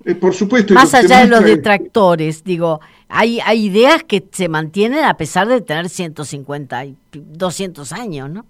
Eh, 0.05 0.15
por 0.15 0.33
supuesto. 0.33 0.73
Más 0.73 0.93
allá 0.93 1.21
de 1.21 1.27
los 1.27 1.43
detractores, 1.43 2.43
digo, 2.43 2.79
hay, 3.07 3.39
hay 3.39 3.65
ideas 3.65 4.03
que 4.03 4.23
se 4.31 4.49
mantienen 4.49 5.03
a 5.03 5.15
pesar 5.15 5.47
de 5.47 5.61
tener 5.61 5.89
150 5.89 6.85
y 6.85 6.97
200 7.11 7.91
años, 7.91 8.29
¿no? 8.29 8.45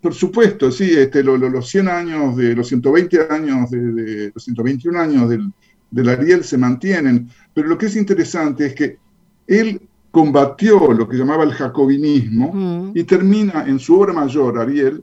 Por 0.00 0.14
supuesto, 0.14 0.70
sí, 0.70 0.92
este, 0.96 1.24
los 1.24 1.68
100 1.68 1.88
años, 1.88 2.36
de 2.36 2.54
los 2.54 2.68
120 2.68 3.26
años, 3.28 3.70
de, 3.70 4.30
los 4.32 4.44
121 4.44 5.00
años 5.00 5.28
del, 5.28 5.52
del, 5.90 6.08
Ariel 6.08 6.44
se 6.44 6.56
mantienen, 6.56 7.28
pero 7.52 7.66
lo 7.66 7.76
que 7.76 7.86
es 7.86 7.96
interesante 7.96 8.66
es 8.66 8.74
que 8.74 8.98
él 9.48 9.80
combatió 10.12 10.92
lo 10.92 11.08
que 11.08 11.16
llamaba 11.16 11.42
el 11.42 11.52
jacobinismo 11.52 12.52
mm. 12.52 12.92
y 12.94 13.02
termina 13.02 13.64
en 13.66 13.80
su 13.80 14.00
obra 14.00 14.12
mayor, 14.12 14.58
Ariel, 14.58 15.02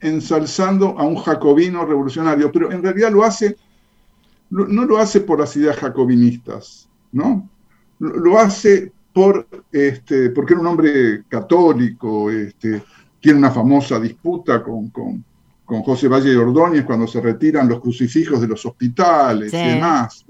ensalzando 0.00 0.96
a 0.98 1.04
un 1.04 1.16
jacobino 1.16 1.84
revolucionario, 1.84 2.52
pero 2.52 2.70
en 2.70 2.82
realidad 2.82 3.10
lo 3.10 3.24
hace, 3.24 3.56
no 4.50 4.84
lo 4.84 4.98
hace 4.98 5.20
por 5.20 5.40
las 5.40 5.56
ideas 5.56 5.76
jacobinistas, 5.76 6.88
¿no? 7.12 7.48
Lo, 7.98 8.38
hace 8.38 8.92
por, 9.12 9.46
este, 9.72 10.30
porque 10.30 10.54
era 10.54 10.60
un 10.60 10.68
hombre 10.68 11.24
católico, 11.28 12.30
este, 12.30 12.82
tiene 13.20 13.38
una 13.38 13.50
famosa 13.50 13.98
disputa 13.98 14.62
con, 14.62 14.90
con, 14.90 15.24
José 15.66 16.08
Valle 16.08 16.30
de 16.30 16.36
Ordóñez 16.38 16.86
cuando 16.86 17.06
se 17.06 17.20
retiran 17.20 17.68
los 17.68 17.80
crucifijos 17.80 18.40
de 18.40 18.48
los 18.48 18.64
hospitales 18.64 19.52
y 19.52 19.56
demás. 19.56 20.24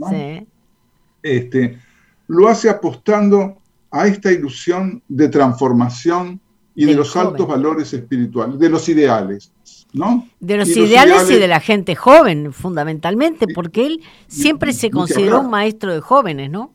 Este, 1.22 1.78
lo 2.26 2.48
hace 2.48 2.68
apostando 2.68 3.58
a 3.92 4.08
esta 4.08 4.32
ilusión 4.32 5.00
de 5.06 5.28
transformación 5.28 6.40
y 6.75 6.87
de 6.87 6.94
los 6.94 7.16
altos 7.16 7.46
valores 7.46 7.92
espirituales, 7.92 8.58
de 8.58 8.68
los 8.68 8.88
ideales. 8.88 9.52
¿No? 9.92 10.28
De 10.38 10.59
los, 10.59 10.68
ideales, 10.68 11.30
y 11.30 11.38
de 11.38 11.49
la 11.49 11.61
gente 11.61 11.97
joven, 11.97 12.52
fundamentalmente, 12.52 13.47
porque 13.54 13.87
él 13.87 14.00
siempre 14.26 14.73
se 14.75 14.90
consideró 14.90 15.40
un 15.40 15.50
maestro 15.50 15.95
de 15.95 16.00
jóvenes, 16.00 16.50
¿no? 16.50 16.75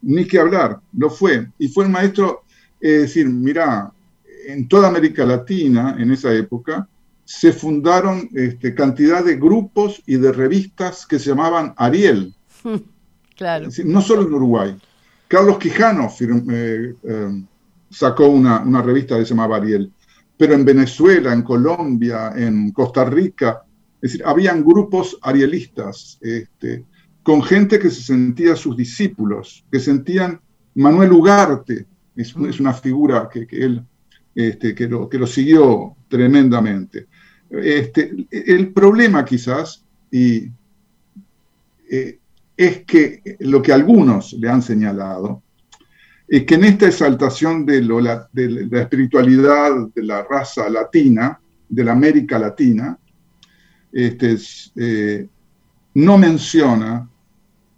Ni 0.00 0.26
que 0.26 0.38
hablar, 0.38 0.80
lo 0.96 1.10
fue. 1.10 1.46
Y 1.58 1.68
fue 1.68 1.84
el 1.84 1.90
maestro, 1.90 2.44
es 2.80 3.02
decir, 3.02 3.28
mira, 3.28 3.92
en 4.46 4.66
toda 4.66 4.88
América 4.88 5.26
Latina 5.26 5.96
en 5.98 6.10
esa 6.10 6.32
época 6.32 6.88
se 7.24 7.52
fundaron 7.52 8.30
este, 8.32 8.74
cantidad 8.74 9.22
de 9.22 9.36
grupos 9.36 10.02
y 10.06 10.16
de 10.16 10.32
revistas 10.32 11.04
que 11.04 11.18
se 11.18 11.30
llamaban 11.30 11.74
Ariel. 11.76 12.34
Claro. 13.36 13.68
no 13.84 14.02
solo 14.02 14.22
en 14.22 14.34
Uruguay. 14.34 14.76
Carlos 15.28 15.58
Quijano 15.58 16.08
eh, 16.20 16.94
eh, 17.04 17.42
sacó 17.88 18.26
una, 18.26 18.82
revista 18.82 19.16
que 19.16 19.24
se 19.24 19.28
llamaba 19.28 19.58
Ariel, 19.58 19.92
pero 20.38 20.54
en 20.54 20.64
Venezuela, 20.64 21.32
en 21.32 21.42
Colombia, 21.42 22.32
en 22.36 22.70
Costa 22.70 23.04
Rica, 23.04 23.62
es 24.00 24.12
decir, 24.12 24.22
habían 24.24 24.64
grupos 24.64 25.18
arielistas, 25.20 26.18
este, 26.20 26.84
con 27.22 27.42
gente 27.42 27.78
que 27.78 27.90
se 27.90 28.02
sentía 28.02 28.54
sus 28.54 28.76
discípulos, 28.76 29.64
que 29.70 29.80
sentían 29.80 30.40
Manuel 30.74 31.12
Ugarte, 31.12 31.86
es, 32.14 32.34
una 32.34 32.72
figura 32.72 33.28
que 33.28 33.46
él 33.50 33.84
este, 34.38 34.72
que, 34.72 34.86
lo, 34.86 35.08
que 35.08 35.18
lo 35.18 35.26
siguió 35.26 35.96
tremendamente. 36.06 37.08
Este, 37.50 38.14
el 38.30 38.72
problema 38.72 39.24
quizás 39.24 39.84
y, 40.12 40.44
eh, 41.90 42.20
es 42.56 42.84
que 42.84 43.20
lo 43.40 43.60
que 43.60 43.72
algunos 43.72 44.34
le 44.34 44.48
han 44.48 44.62
señalado 44.62 45.42
es 46.28 46.44
que 46.44 46.54
en 46.54 46.64
esta 46.64 46.86
exaltación 46.86 47.64
de, 47.64 47.80
lo, 47.82 48.02
de 48.02 48.68
la 48.70 48.82
espiritualidad 48.82 49.88
de 49.94 50.02
la 50.02 50.22
raza 50.24 50.68
latina, 50.68 51.40
de 51.68 51.84
la 51.84 51.92
América 51.92 52.38
Latina, 52.38 52.98
este, 53.92 54.36
eh, 54.76 55.26
no 55.94 56.18
menciona 56.18 57.08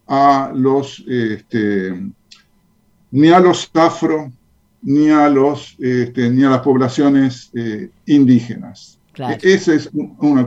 a 0.08 0.52
los, 0.54 1.04
este, 1.08 2.10
ni 3.12 3.28
a 3.28 3.40
los 3.40 3.70
afro, 3.74 4.32
ni 4.82 5.10
a, 5.10 5.28
los, 5.28 5.76
este, 5.78 6.30
ni 6.30 6.42
a 6.42 6.50
las 6.50 6.60
poblaciones 6.60 7.50
eh, 7.54 7.90
indígenas. 8.06 8.98
E-, 9.16 9.38
esa 9.42 9.74
es 9.74 9.90
una 9.92 10.46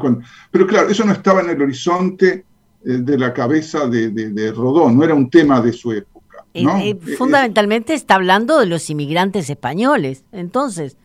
Pero 0.51 0.67
claro, 0.67 0.89
eso 0.89 1.05
no 1.05 1.13
estaba 1.13 1.41
en 1.41 1.51
el 1.51 1.62
horizonte 1.62 2.45
eh, 2.86 2.98
de 3.00 3.17
la 3.17 3.33
cabeza 3.33 3.88
de, 3.88 4.53
Rodón, 4.55 4.98
no 4.98 5.03
era 5.03 5.13
un 5.13 5.29
tema 5.29 5.62
de 5.62 5.72
su 5.72 5.91
época. 5.91 6.12
Eh, 6.53 6.95
fundamentalmente 7.17 7.93
está 7.93 8.15
hablando 8.15 8.60
de 8.60 8.67
los 8.67 8.89
inmigrantes 8.89 9.50
españoles, 9.50 10.24
entonces. 10.31 10.98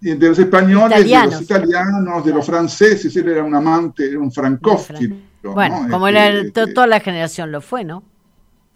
De 0.00 0.16
los 0.16 0.38
españoles, 0.38 1.04
de 1.08 1.26
los 1.26 1.42
italianos, 1.42 2.24
de 2.24 2.32
los 2.32 2.46
franceses, 2.46 3.14
él 3.16 3.28
era 3.28 3.44
un 3.44 3.54
amante, 3.54 4.08
era 4.08 4.18
un 4.18 4.32
francófilo. 4.32 5.16
Bueno, 5.42 5.86
como 5.90 6.08
este, 6.08 6.72
toda 6.72 6.86
la 6.86 7.00
generación 7.00 7.52
lo 7.52 7.60
fue, 7.60 7.84
¿no? 7.84 8.02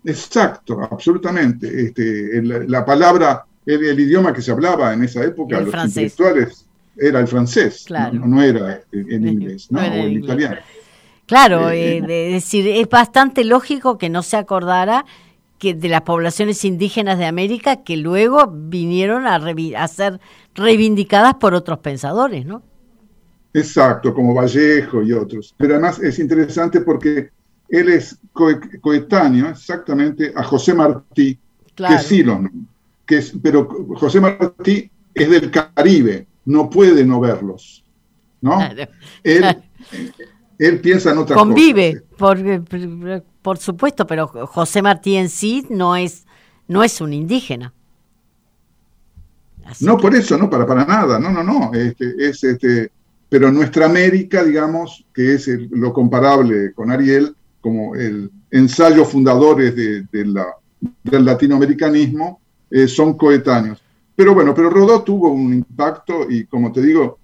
Exacto, 0.04 0.80
absolutamente. 0.83 1.87
Este, 1.87 2.42
la 2.42 2.85
palabra 2.85 3.44
el, 3.66 3.99
idioma 4.00 4.33
que 4.33 4.42
se 4.42 4.50
hablaba 4.50 4.92
en 4.92 5.04
esa 5.04 5.25
época, 5.25 5.61
los 5.61 5.75
intelectuales, 5.75 6.66
era 6.97 7.21
el 7.21 7.26
francés, 7.26 7.87
no, 8.12 8.42
era 8.42 8.83
en 8.92 9.26
inglés, 9.26 9.71
¿no? 9.71 9.80
o 9.80 9.83
el 9.83 10.18
italiano. 10.18 10.56
Claro, 11.26 11.71
eh, 11.71 11.99
eh, 11.99 12.26
es 12.28 12.44
decir, 12.44 12.68
es 12.68 12.88
bastante 12.88 13.44
lógico 13.44 13.97
que 13.97 14.11
no 14.11 14.23
se 14.23 14.37
acordara 14.37 15.06
que 15.64 15.73
de 15.73 15.88
las 15.88 16.02
poblaciones 16.02 16.62
indígenas 16.66 17.18
de 17.18 17.25
América 17.25 17.83
que 17.85 17.97
luego 17.97 18.52
vinieron 18.52 19.26
a, 19.26 19.37
a 19.37 19.88
ser 19.88 20.21
reivindicadas 20.54 21.37
por 21.37 21.54
otros 21.54 21.78
pensadores, 21.78 22.44
¿no? 22.44 22.62
Exacto, 23.54 24.12
como 24.12 24.35
Vallejo 24.35 25.02
y 25.02 25.12
otros. 25.12 25.54
Pero 25.56 25.73
además 25.75 25.99
es 26.00 26.18
interesante 26.18 26.83
porque 26.83 27.30
él 27.71 27.88
es 27.88 28.18
coetáneo 28.83 29.49
exactamente 29.49 30.35
a 30.37 30.42
José 30.42 30.75
Martí, 30.75 31.38
que 31.75 31.99
sí 31.99 32.23
lo 32.23 32.42
pero 33.42 33.66
José 33.97 34.21
Martí 34.21 34.90
es 35.14 35.30
del 35.30 35.50
Caribe, 35.50 36.26
no 36.44 36.68
puede 36.68 37.06
no 37.06 37.21
verlos. 37.21 37.83
¿no? 38.42 38.59
Él, 39.23 39.62
él 40.59 40.81
piensa 40.81 41.13
en 41.13 41.19
otra 41.19 41.37
Convive, 41.37 42.03
por, 42.17 42.39
por 43.43 43.59
supuesto, 43.59 44.07
pero 44.07 44.27
José 44.27 44.83
Martí 44.83 45.17
en 45.17 45.29
sí 45.29 45.67
no 45.71 45.97
es, 45.97 46.25
no 46.69 46.83
es 46.83 47.01
un 47.01 47.13
indígena. 47.13 47.73
no, 49.81 49.97
por 49.97 50.15
eso, 50.15 50.39
no, 50.39 50.49
para, 50.49 50.67
para 50.67 50.85
nada, 50.85 51.19
no, 51.19 51.31
no, 51.31 51.43
no. 51.43 51.73
Este, 51.75 52.15
es, 52.19 52.43
este, 52.45 52.91
pero 53.29 53.51
nuestra 53.51 53.87
América, 53.87 54.45
digamos, 54.45 55.05
que 55.13 55.35
es 55.35 55.49
lo 55.71 55.93
comparable 55.93 56.73
con 56.73 56.91
Ariel, 56.91 57.35
como 57.61 57.95
el 57.95 58.31
ensayo 58.51 59.05
fundadores 59.05 59.75
de, 59.75 60.07
la, 60.27 60.47
del 61.03 61.25
latinoamericanismo, 61.25 62.41
eh, 62.71 62.87
son 62.87 63.17
coetáneos. 63.17 63.83
Pero 64.15 64.35
bueno, 64.35 64.55
pero 64.55 64.71
Rodó 64.71 65.03
tuvo 65.03 65.31
un 65.31 65.53
impacto 65.53 66.31
y 66.31 66.45
como 66.45 66.71
te 66.71 66.81
digo, 66.83 67.19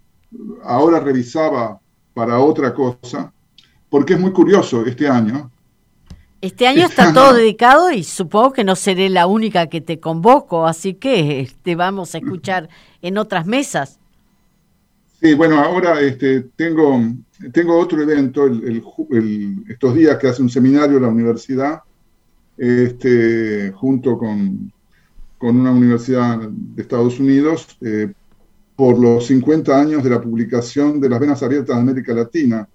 ahora 0.64 0.98
revisaba 1.00 1.78
para 2.20 2.38
otra 2.38 2.74
cosa, 2.74 3.32
porque 3.88 4.12
es 4.12 4.20
muy 4.20 4.30
curioso 4.30 4.84
este 4.84 5.08
año. 5.08 5.50
Este 6.42 6.66
año 6.66 6.84
está 6.84 7.14
todo 7.14 7.32
dedicado 7.32 7.90
y 7.90 8.04
supongo 8.04 8.52
que 8.52 8.62
no 8.62 8.76
seré 8.76 9.08
la 9.08 9.26
única 9.26 9.68
que 9.68 9.80
te 9.80 10.00
convoco, 10.00 10.66
así 10.66 10.92
que 10.92 11.50
te 11.62 11.76
vamos 11.76 12.14
a 12.14 12.18
escuchar 12.18 12.68
en 13.00 13.16
otras 13.16 13.46
mesas. 13.46 13.98
Sí, 15.18 15.32
bueno, 15.32 15.60
ahora 15.60 15.98
este, 16.02 16.42
tengo, 16.56 17.00
tengo 17.54 17.78
otro 17.78 18.02
evento 18.02 18.50
estos 19.66 19.94
días 19.94 20.18
que 20.18 20.28
hace 20.28 20.42
un 20.42 20.50
seminario 20.50 20.98
en 20.98 21.04
la 21.04 21.08
universidad, 21.08 21.80
este, 22.58 23.72
junto 23.74 24.18
con, 24.18 24.70
con 25.38 25.58
una 25.58 25.70
universidad 25.70 26.38
de 26.38 26.82
Estados 26.82 27.18
Unidos, 27.18 27.78
eh, 27.80 28.12
por 28.80 28.98
los 28.98 29.26
50 29.26 29.78
años 29.78 30.02
de 30.02 30.08
la 30.08 30.22
publicación 30.22 31.02
de 31.02 31.10
las 31.10 31.20
venas 31.20 31.42
abiertas 31.42 31.76
de 31.76 31.82
América 31.82 32.14
Latina. 32.14 32.66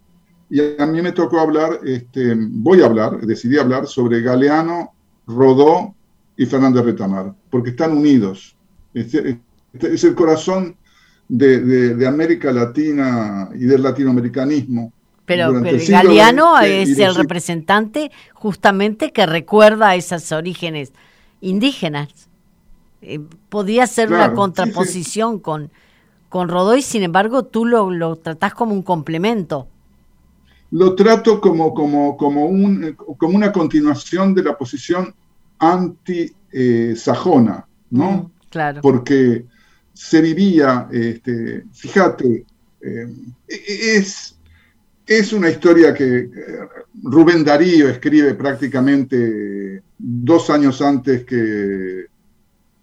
Y 0.51 0.61
a 0.79 0.85
mí 0.85 1.01
me 1.01 1.13
tocó 1.13 1.39
hablar, 1.39 1.79
este, 1.83 2.35
voy 2.37 2.83
a 2.83 2.85
hablar, 2.85 3.21
decidí 3.21 3.57
hablar 3.57 3.87
sobre 3.87 4.21
Galeano, 4.21 4.93
Rodó 5.25 5.95
y 6.37 6.45
Fernández 6.45 6.85
Retamar, 6.85 7.33
porque 7.49 7.71
están 7.71 7.97
unidos. 7.97 8.55
Este, 8.93 9.39
este 9.73 9.93
es 9.95 10.03
el 10.03 10.13
corazón 10.13 10.75
de, 11.27 12.05
América 12.07 12.51
Latina 12.51 13.49
y 13.55 13.65
del 13.65 13.81
latinoamericanismo. 13.81 14.93
Pero, 15.25 15.53
Galeano 15.89 16.59
es 16.59 16.99
el 16.99 17.15
representante 17.15 18.11
justamente 18.35 19.11
que 19.11 19.25
recuerda 19.25 19.95
esos 19.95 20.31
orígenes 20.31 20.93
indígenas. 21.41 22.09
Eh, 23.01 23.19
podría 23.49 23.87
ser 23.87 24.13
una 24.13 24.35
contraposición 24.35 25.39
con 25.39 25.71
con 26.35 26.49
Rodoy, 26.49 26.81
sin 26.81 27.01
embargo, 27.01 27.45
tú 27.45 27.65
lo, 27.65 27.89
lo 27.89 28.17
tratás 28.17 28.53
como 28.53 28.73
un 28.73 28.83
complemento. 28.83 29.69
Lo 30.71 30.93
trato 30.93 31.39
como, 31.39 31.73
como, 31.73 32.17
como, 32.17 32.47
un, 32.47 32.93
como 33.17 33.37
una 33.37 33.53
continuación 33.53 34.35
de 34.35 34.43
la 34.43 34.57
posición 34.57 35.15
anti-sajona, 35.59 37.65
¿no? 37.89 38.11
Mm, 38.11 38.31
claro. 38.49 38.81
Porque 38.81 39.45
se 39.93 40.19
vivía, 40.19 40.89
este, 40.91 41.63
fíjate, 41.71 42.45
eh, 42.81 43.07
es, 43.47 44.37
es 45.07 45.31
una 45.31 45.49
historia 45.49 45.93
que 45.93 46.17
eh, 46.17 46.29
Rubén 47.01 47.45
Darío 47.45 47.87
escribe 47.87 48.33
prácticamente 48.33 49.81
dos 49.97 50.49
años 50.49 50.81
antes 50.81 51.23
que, 51.23 52.07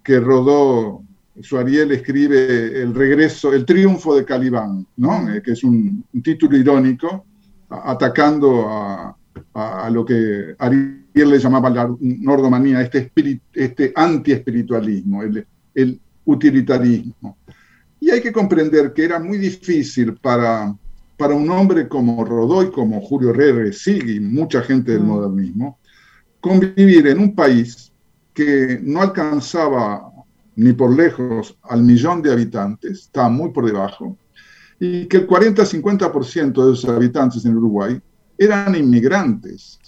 que 0.03 0.21
rodó 0.21 1.03
Suariel 1.41 1.93
escribe 1.93 2.83
El 2.83 2.95
regreso, 2.95 3.53
el 3.53 3.65
triunfo 3.65 4.15
de 4.15 4.25
Calibán, 4.25 4.87
¿no? 4.97 5.31
Eh, 5.31 5.43
que 5.43 5.53
es 5.53 5.65
un, 5.65 6.05
título 6.23 6.57
irónico, 6.57 7.25
atacando 7.69 8.69
a, 8.69 9.17
lo 9.91 10.05
que 10.05 10.55
Ariel 10.59 11.05
le 11.15 11.39
llamaba 11.39 11.71
la 11.71 11.95
nordomanía, 12.01 12.81
este, 12.81 13.11
este 13.53 13.93
anti-espiritualismo, 13.95 15.23
el, 15.23 15.47
el, 15.75 16.01
utilitarismo. 16.25 17.39
Y 17.99 18.11
hay 18.11 18.21
que 18.21 18.33
comprender 18.33 18.93
que 18.93 19.05
era 19.05 19.19
muy 19.19 19.39
difícil 19.39 20.15
para, 20.15 20.75
para 21.17 21.35
un 21.35 21.51
hombre 21.51 21.89
como 21.89 22.25
Rodoy, 22.25 22.71
como 22.71 23.01
Julio 23.01 23.31
Herrera 23.31 23.71
y 23.87 24.21
mucha 24.21 24.63
gente 24.63 24.93
del 24.93 25.03
modernismo, 25.03 25.79
convivir 26.41 27.07
en 27.07 27.19
un 27.19 27.35
país 27.35 27.93
que 28.35 28.81
no 28.83 29.03
alcanzaba 29.03 30.12
ni 30.57 30.73
por 30.73 30.95
lejos 30.95 31.57
al 31.63 31.83
millón 31.83 32.23
de 32.23 32.33
habitantes, 32.33 33.01
está 33.03 33.29
muy 33.29 33.51
por 33.51 33.67
debajo, 33.67 34.17
y 34.79 35.07
que 35.07 35.19
el 35.19 35.29
40-50% 35.29 36.67
de 36.67 36.73
esos 36.73 36.89
habitantes 36.89 37.45
en 37.45 37.57
Uruguay 37.57 38.01
eran 38.37 38.75
inmigrantes. 38.75 39.79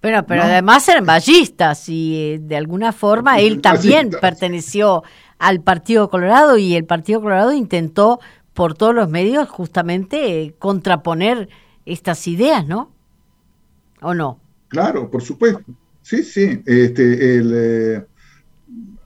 Pero, 0.00 0.24
pero 0.26 0.42
además 0.42 0.86
eran 0.88 1.06
ballistas 1.06 1.88
y 1.88 2.16
eh, 2.16 2.38
de 2.40 2.56
alguna 2.56 2.92
forma 2.92 3.40
él 3.40 3.62
también 3.62 4.10
perteneció 4.20 5.02
al 5.38 5.62
Partido 5.62 6.10
Colorado 6.10 6.58
y 6.58 6.74
el 6.74 6.84
Partido 6.84 7.20
Colorado 7.20 7.52
intentó 7.52 8.20
por 8.52 8.74
todos 8.74 8.94
los 8.94 9.08
medios 9.08 9.48
justamente 9.48 10.42
eh, 10.42 10.54
contraponer 10.58 11.48
estas 11.86 12.26
ideas, 12.28 12.66
¿no? 12.66 12.92
¿O 14.00 14.14
no? 14.14 14.38
Claro, 14.68 15.10
por 15.10 15.22
supuesto. 15.22 15.64
Sí, 16.02 16.22
sí. 16.22 16.62
Este, 16.66 17.36
el, 17.36 17.52
eh, 17.54 18.06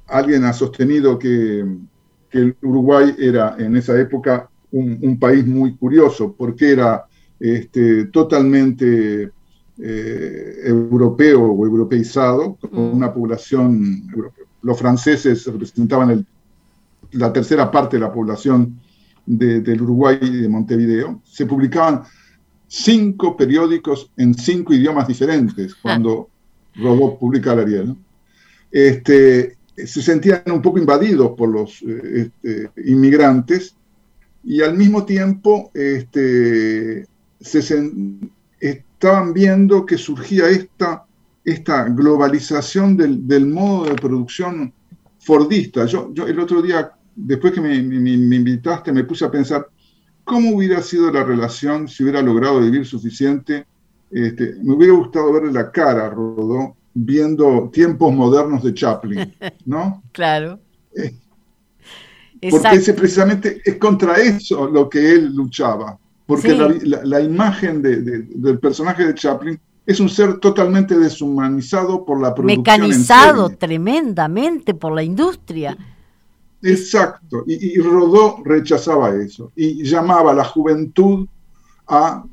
alguien 0.09 0.44
ha 0.44 0.53
sostenido 0.53 1.18
que, 1.18 1.64
el 2.31 2.55
Uruguay 2.61 3.14
era 3.18 3.57
en 3.59 3.75
esa 3.77 3.99
época 3.99 4.51
un, 4.71 5.18
país 5.18 5.47
muy 5.47 5.75
curioso, 5.77 6.35
porque 6.37 6.73
era 6.73 7.07
este, 7.40 8.05
totalmente 8.07 9.31
eh, 9.79 10.55
europeo 10.64 11.42
o 11.53 11.64
europeizado, 11.64 12.57
con 12.57 12.90
mm. 12.90 12.97
una 12.97 13.14
población, 13.14 14.03
los 14.61 14.79
franceses 14.79 15.47
representaban 15.47 16.27
la 17.12 17.33
tercera 17.33 17.71
parte 17.71 17.97
de 17.97 18.03
la 18.03 18.12
población 18.12 18.79
del 19.25 19.83
Uruguay 19.83 20.18
y 20.21 20.42
de 20.42 20.49
Montevideo, 20.49 21.21
se 21.25 21.47
publicaban 21.47 22.03
cinco 22.66 23.37
periódicos 23.37 24.11
en 24.16 24.35
cinco 24.35 24.73
idiomas 24.73 25.07
diferentes 25.09 25.75
cuando 25.75 26.29
Rodó 26.75 27.18
publica 27.18 27.53
el 27.53 27.59
Ariel. 27.61 27.97
Este, 28.71 29.58
se 29.86 30.02
sentían 30.02 30.42
un 30.46 30.62
poco 30.62 30.78
invadidos 30.78 31.32
por 31.36 31.48
los 31.48 31.82
eh, 31.82 32.30
este, 32.42 32.70
inmigrantes 32.90 33.74
y 34.44 34.62
al 34.62 34.76
mismo 34.76 35.04
tiempo 35.04 35.70
este, 35.74 37.06
se 37.40 37.92
estaban 38.60 39.32
viendo 39.32 39.84
que 39.84 39.98
surgía 39.98 40.48
esta, 40.48 41.04
esta 41.44 41.84
globalización 41.84 42.96
del, 42.96 43.46
modo 43.46 43.84
de 43.84 43.94
producción 43.94 44.72
fordista. 45.18 45.84
Yo, 45.86 46.12
el 46.26 46.40
otro 46.40 46.62
día, 46.62 46.92
después 47.14 47.52
que 47.52 47.60
me, 47.60 47.76
invitaste, 47.76 48.92
me 48.92 49.04
puse 49.04 49.24
a 49.24 49.30
pensar 49.30 49.68
cómo 50.24 50.56
hubiera 50.56 50.82
sido 50.82 51.12
la 51.12 51.24
relación 51.24 51.88
si 51.88 52.02
hubiera 52.02 52.22
logrado 52.22 52.60
vivir 52.60 52.86
suficiente. 52.86 53.66
Este, 54.10 54.56
me 54.62 54.74
hubiera 54.74 54.94
gustado 54.94 55.32
verle 55.32 55.52
la 55.52 55.70
cara 55.70 56.08
Rodó 56.08 56.77
viendo 57.04 57.70
tiempos 57.72 58.12
modernos 58.12 58.62
de 58.62 58.74
Chaplin, 58.74 59.34
¿no? 59.66 60.02
claro. 60.12 60.58
Eh, 60.94 61.14
porque 62.50 62.76
ese 62.76 62.94
precisamente 62.94 63.61
es 63.64 63.76
contra 63.76 64.14
eso 64.16 64.68
lo 64.68 64.88
que 64.88 65.12
él 65.12 65.34
luchaba, 65.34 65.98
porque 66.26 66.54
la, 66.54 67.20
imagen 67.20 67.82
del 67.82 68.58
personaje 68.61 69.06
de 69.06 69.14
Chaplin 69.14 69.58
es 69.84 69.98
un 69.98 70.08
ser 70.08 70.38
totalmente 70.38 70.96
deshumanizado 70.96 72.04
por 72.04 72.20
la 72.20 72.34
producción. 72.34 72.61
Mecanizado 72.61 73.50
tremendamente 73.50 74.74
por 74.74 74.92
la 74.92 75.02
industria. 75.02 75.76
Exacto, 76.62 77.44
y, 77.46 77.74
y, 77.74 77.80
Rodó 77.80 78.42
rechazaba 78.44 79.14
eso 79.14 79.52
y 79.54 79.84
llamaba 79.84 80.32
a 80.32 80.34
la 80.34 80.44
juventud 80.44 81.26
a, 81.87 82.24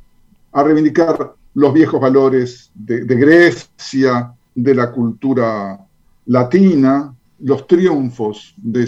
a 0.52 0.64
reivindicar 0.64 1.36
los 1.54 1.74
viejos 1.74 2.02
valores 2.02 2.72
de, 2.74 3.06
de 3.06 3.16
Grecia, 3.16 4.34
de 4.56 4.74
la 4.74 4.92
cultura 4.92 5.78
latina, 6.28 7.14
los 7.40 7.68
triunfos 7.68 8.56
de 8.58 8.88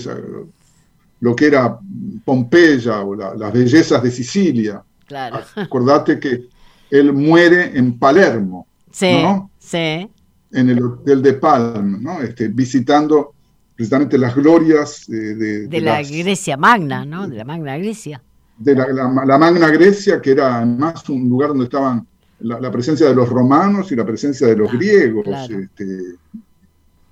lo 1.20 1.36
que 1.36 1.48
era 1.48 1.78
Pompeya 2.24 3.02
o 3.02 3.16
las 3.16 3.54
bellezas 3.54 4.02
de 4.02 4.12
Sicilia. 4.12 4.82
Claro. 5.06 5.40
Acordate 5.56 6.20
que 6.20 6.48
él 6.90 7.14
muere 7.14 7.78
en 7.78 8.00
Palermo, 8.00 8.68
sí, 8.92 9.12
¿no? 9.22 9.52
Sí. 9.60 10.10
En 10.52 10.70
el 10.70 10.84
hotel 10.84 11.22
de 11.22 11.34
Palma, 11.34 11.98
¿no? 12.00 12.22
Este, 12.22 12.48
visitando 12.48 13.34
precisamente 13.76 14.18
las 14.18 14.36
glorias 14.36 15.06
de, 15.08 15.68
la 15.82 16.02
Grecia 16.02 16.58
Magna, 16.58 17.06
¿no? 17.06 17.28
De 17.28 17.38
la 17.38 17.46
Magna 17.46 17.78
Grecia. 17.78 18.22
De 18.58 18.74
la, 18.74 18.88
la, 18.88 19.38
Magna 19.38 19.68
Grecia, 19.70 20.20
que 20.22 20.32
era 20.32 20.58
además 20.58 21.08
un 21.10 21.30
lugar 21.30 21.50
donde 21.50 21.66
estaban 21.66 22.08
la, 22.40 22.72
presencia 22.72 23.08
de 23.08 23.16
los 23.16 23.30
romanos 23.30 23.92
y 23.92 23.96
la 23.96 24.06
presencia 24.06 24.48
de 24.48 24.56
los 24.56 24.72
griegos. 24.72 25.28
Este, 25.50 26.16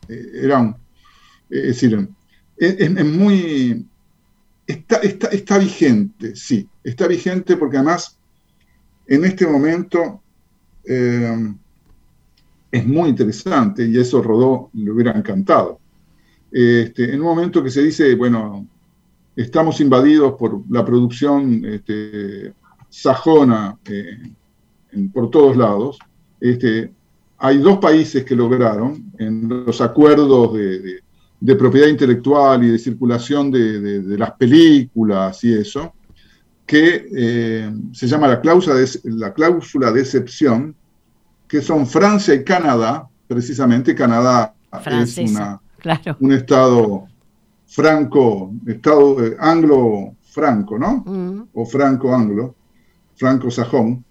eh, 0.08 0.32
eran, 0.36 0.76
es 1.50 1.64
decir, 1.68 2.08
es, 2.58 3.06
muy, 3.06 3.86
está, 4.66 4.98
está, 4.98 5.28
está 5.28 5.58
vigente, 5.58 6.36
sí, 6.36 6.68
está 6.84 7.08
vigente 7.08 7.58
porque 7.58 7.78
además 7.78 8.18
en 9.08 9.26
este 9.26 9.48
momento 9.48 10.22
eh, 10.84 11.54
es 12.72 12.86
muy 12.86 13.10
interesante 13.10 13.86
y 13.86 13.98
eso 13.98 14.22
Rodó 14.22 14.70
le 14.74 14.92
hubiera 14.92 15.12
encantado. 15.12 15.80
Este, 16.52 17.14
en 17.14 17.20
un 17.20 17.28
momento 17.28 17.64
que 17.64 17.70
se 17.70 17.84
dice, 17.84 18.16
bueno, 18.16 18.68
estamos 19.36 19.82
invadidos 19.82 20.36
por 20.38 20.62
la 20.70 20.86
producción 20.86 21.66
este, 21.66 22.54
sajona 22.90 23.78
eh, 23.86 24.32
por 25.14 25.30
todos 25.30 25.56
lados, 25.58 26.00
este, 26.40 26.92
hay 27.38 27.58
dos 27.58 27.78
países 27.78 28.24
que 28.24 28.36
lograron 28.36 29.12
en 29.18 29.48
los 29.66 29.82
acuerdos 29.82 30.54
de, 30.54 31.02
propiedad 31.56 31.88
intelectual 31.88 32.64
y 32.64 32.70
de 32.70 32.80
circulación 32.80 33.52
de, 33.52 34.18
las 34.18 34.32
películas 34.32 35.44
y 35.44 35.54
eso, 35.54 35.94
que 36.66 37.08
eh, 37.16 37.72
se 37.92 38.08
llama 38.08 38.28
la 38.28 38.42
cláusula, 38.42 38.76
de, 38.76 38.88
la 39.04 39.34
cláusula 39.34 39.92
de 39.92 40.02
excepción, 40.02 40.76
que 41.48 41.62
son 41.62 41.86
Francia 41.86 42.34
y 42.34 42.44
Canadá, 42.44 43.08
precisamente 43.28 43.94
Canadá 43.94 44.56
es 45.02 45.18
un 46.20 46.32
estado 46.32 47.06
franco, 47.68 48.52
estado 48.66 49.26
eh, 49.26 49.36
anglo-franco, 49.40 50.80
¿no? 50.80 51.04
Mm. 51.06 51.50
O 51.54 51.66
franco-anglo, 51.66 52.56
franco-sajón, 53.16 54.04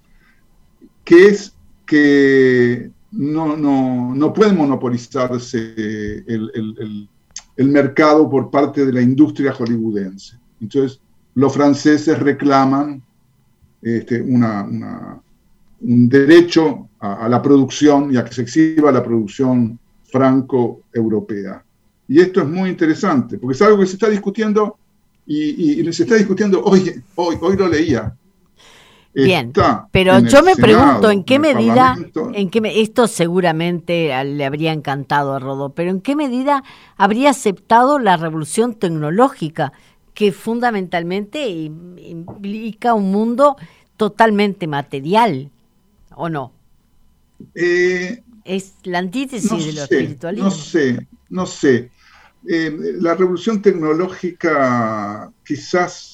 que 1.05 1.27
es 1.27 1.55
que 1.87 2.91
no, 3.13 3.57
no, 3.57 4.15
no 4.15 4.33
puede 4.33 4.53
monopolizarse 4.53 6.25
el, 6.27 7.09
mercado 7.57 8.29
por 8.29 8.51
parte 8.51 8.85
de 8.85 8.93
la 8.93 9.01
industria 9.01 9.53
hollywoodense. 9.53 10.37
Entonces, 10.61 11.01
los 11.35 11.55
franceses 11.55 12.19
reclaman 12.19 13.03
este, 13.81 14.21
una, 14.21 14.65
un 15.81 16.09
derecho 16.09 16.89
a, 16.99 17.29
la 17.29 17.41
producción 17.41 18.13
y 18.13 18.17
a 18.17 18.25
que 18.25 18.35
se 18.35 18.43
exhiba 18.43 18.91
la 18.91 19.05
producción 19.05 19.79
franco-europea. 20.05 21.65
Y 22.09 22.21
esto 22.21 22.41
es 22.41 22.49
muy 22.49 22.71
interesante, 22.71 23.39
porque 23.39 23.55
es 23.55 23.63
algo 23.63 23.79
que 23.79 23.87
se 23.87 23.95
está 23.95 24.09
discutiendo 24.09 24.77
y, 25.27 25.81
y 25.81 25.93
se 25.93 26.03
está 26.03 26.17
discutiendo 26.17 26.63
hoy, 26.65 27.03
hoy, 27.15 27.37
hoy 27.41 27.57
lo 27.57 27.69
leía, 27.69 28.15
Bien, 29.15 29.53
pero 29.93 30.19
yo 30.19 30.43
me 30.43 30.57
pregunto 30.57 31.11
en 31.11 31.23
qué 31.23 31.39
medida, 31.39 31.97
en 32.35 32.51
qué 32.51 32.61
esto 32.83 33.07
seguramente 33.07 34.13
le 34.25 34.45
habría 34.45 34.73
encantado 34.73 35.35
a 35.35 35.39
Rodó, 35.39 35.71
pero 35.71 35.91
en 35.91 36.01
qué 36.01 36.17
medida 36.17 36.65
habría 36.97 37.31
aceptado 37.31 38.01
la 38.01 38.17
revolución 38.17 38.75
tecnológica 38.75 39.73
que 40.15 40.33
fundamentalmente 40.33 41.49
implica 41.49 42.95
un 42.95 43.13
mundo 43.13 43.57
totalmente 43.97 44.67
material, 44.67 45.51
¿o 46.15 46.29
no? 46.29 46.53
Eh, 47.55 48.23
es 48.45 48.75
la 48.83 48.99
antítesis 48.99 49.51
de 49.51 49.73
lo 49.73 49.83
espiritualismo. 49.83 50.49
No 50.49 50.55
sé, 50.55 51.07
no 51.31 51.47
sé. 51.47 51.91
Eh, 52.49 52.77
la 53.01 53.15
revolución 53.15 53.63
tecnológica 53.63 55.33
quizás 55.45 56.14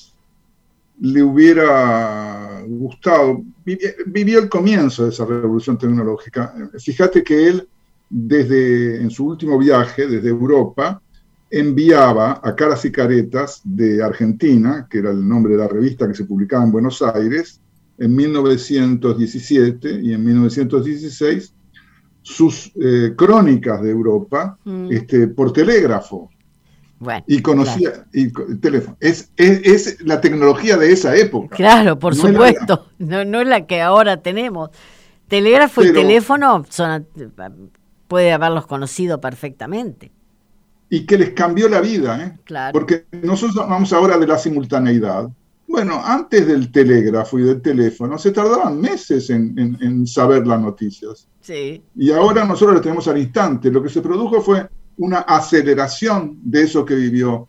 le 1.01 1.23
hubiera 1.23 2.63
gustado. 2.67 3.43
Vivió 3.65 4.39
el 4.39 4.49
comienzo 4.49 5.05
de 5.05 5.11
esa 5.11 5.25
revolución 5.25 5.79
tecnológica. 5.79 6.55
Fíjate 6.79 7.25
que 7.25 7.49
él, 7.49 7.69
desde 8.09 9.01
en 9.01 9.11
su 9.11 9.27
último 9.27 9.59
viaje, 9.59 10.07
desde 10.07 10.29
Europa, 10.29 11.01
enviaba 11.51 12.41
a 12.43 12.55
Caras 12.55 12.85
y 12.85 12.93
Caretas 12.93 13.61
de 13.65 14.03
Argentina, 14.03 14.87
que 14.89 14.99
era 14.99 15.11
el 15.11 15.27
nombre 15.27 15.53
de 15.53 15.59
la 15.59 15.69
revista 15.69 16.07
que 16.07 16.15
se 16.15 16.25
publicaba 16.25 16.65
en 16.65 16.73
Buenos 16.73 17.03
Aires, 17.03 17.61
en 17.99 18.15
1917 18.15 20.01
y 20.03 20.13
en 20.13 20.25
1916, 20.25 21.53
sus 22.23 22.73
eh, 22.77 23.15
crónicas 23.17 23.83
de 23.83 23.91
Europa 23.91 24.59
mm. 24.65 24.93
este, 24.93 25.29
por 25.29 25.53
telégrafo 25.53 26.31
y 27.27 27.41
conocía 27.41 28.07
y, 28.13 28.31
teléfono. 28.59 28.97
Es, 29.01 29.31
es, 29.37 30.03
la 30.05 30.21
tecnología 30.21 30.77
de 30.77 30.93
esa 30.93 31.17
época. 31.17 31.57
Claro, 31.57 31.99
por 31.99 32.15
supuesto. 32.15 32.89
no, 32.99 33.25
no 33.25 33.41
es 33.41 33.49
la 33.49 33.67
que 33.67 33.81
ahora 33.81 34.19
tenemos. 34.19 34.71
Telégrafo 35.29 35.83
y 35.83 35.93
teléfono 35.93 36.65
son, 36.69 37.07
puede 38.09 38.33
haberlos 38.33 38.67
conocido 38.67 39.21
perfectamente. 39.21 40.13
Y 40.91 41.07
que 41.07 41.17
les 41.17 41.31
cambió 41.31 41.69
la 41.69 41.81
vida, 41.81 42.23
¿eh? 42.23 42.39
Claro. 42.45 42.73
Porque 42.73 43.07
nosotros 43.23 43.55
vamos 43.69 43.93
ahora 43.93 44.19
de 44.19 44.27
la 44.27 44.37
simultaneidad. 44.37 45.31
Bueno, 45.69 46.03
antes 46.05 46.49
del 46.49 46.73
telégrafo 46.73 47.39
y 47.39 47.45
del 47.45 47.63
teléfono 47.63 48.19
se 48.19 48.33
tardaban 48.33 48.81
meses 48.81 49.31
en, 49.31 49.57
en 49.81 50.07
saber 50.07 50.45
las 50.47 50.61
noticias. 50.61 51.29
Sí. 51.41 51.81
Y 51.95 52.11
ahora 52.11 52.45
nosotros 52.45 52.75
lo 52.75 52.81
tenemos 52.81 53.07
al 53.07 53.19
instante. 53.19 53.71
Lo 53.71 53.81
que 53.81 53.89
se 53.89 54.03
produjo 54.03 54.43
fue 54.43 54.69
una 55.01 55.21
aceleración 55.21 56.39
de 56.43 56.63
eso 56.63 56.85
que 56.85 56.95
vivió. 56.95 57.49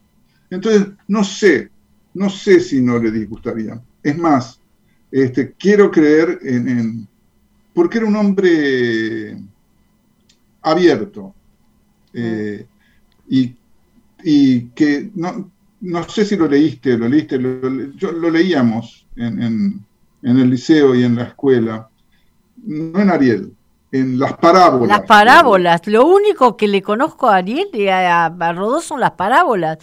Entonces, 0.49 0.87
no 1.07 1.23
sé, 1.23 1.69
no 2.13 2.29
sé 2.29 2.61
si 2.61 2.81
no 2.81 2.97
le 2.97 3.11
disgustaría. 3.11 3.81
Es 4.01 4.17
más, 4.17 4.59
este, 5.11 5.51
quiero 5.53 5.91
creer 5.91 6.39
en, 6.43 7.07
porque 7.73 7.97
era 7.97 8.07
un 8.07 8.15
hombre 8.15 9.37
abierto 10.61 11.35
eh, 12.13 12.65
y, 13.27 13.55
que 14.75 15.11
no, 15.15 15.51
no, 15.81 16.03
sé 16.07 16.23
si 16.25 16.37
lo 16.37 16.47
leíste, 16.47 16.97
lo 16.97 17.09
leíste, 17.09 17.37
lo, 17.37 17.91
yo, 17.95 18.13
lo 18.13 18.29
leíamos 18.29 19.07
en, 19.17 19.41
en, 19.41 20.37
el 20.37 20.49
liceo 20.49 20.95
y 20.95 21.03
en 21.03 21.15
la 21.15 21.23
escuela, 21.23 21.89
no 22.63 22.99
en 22.99 23.09
Ariel, 23.09 23.51
en 23.91 24.19
las 24.19 24.33
parábolas. 24.37 24.87
Las 24.87 25.07
parábolas. 25.07 25.87
Lo 25.87 26.05
único 26.05 26.55
que 26.55 26.67
le 26.67 26.81
conozco 26.81 27.27
a 27.27 27.37
Ariel 27.37 27.67
y 27.73 27.87
a, 27.87 28.29
Rodó 28.55 28.81
son 28.81 28.99
las 28.99 29.11
parábolas. 29.11 29.79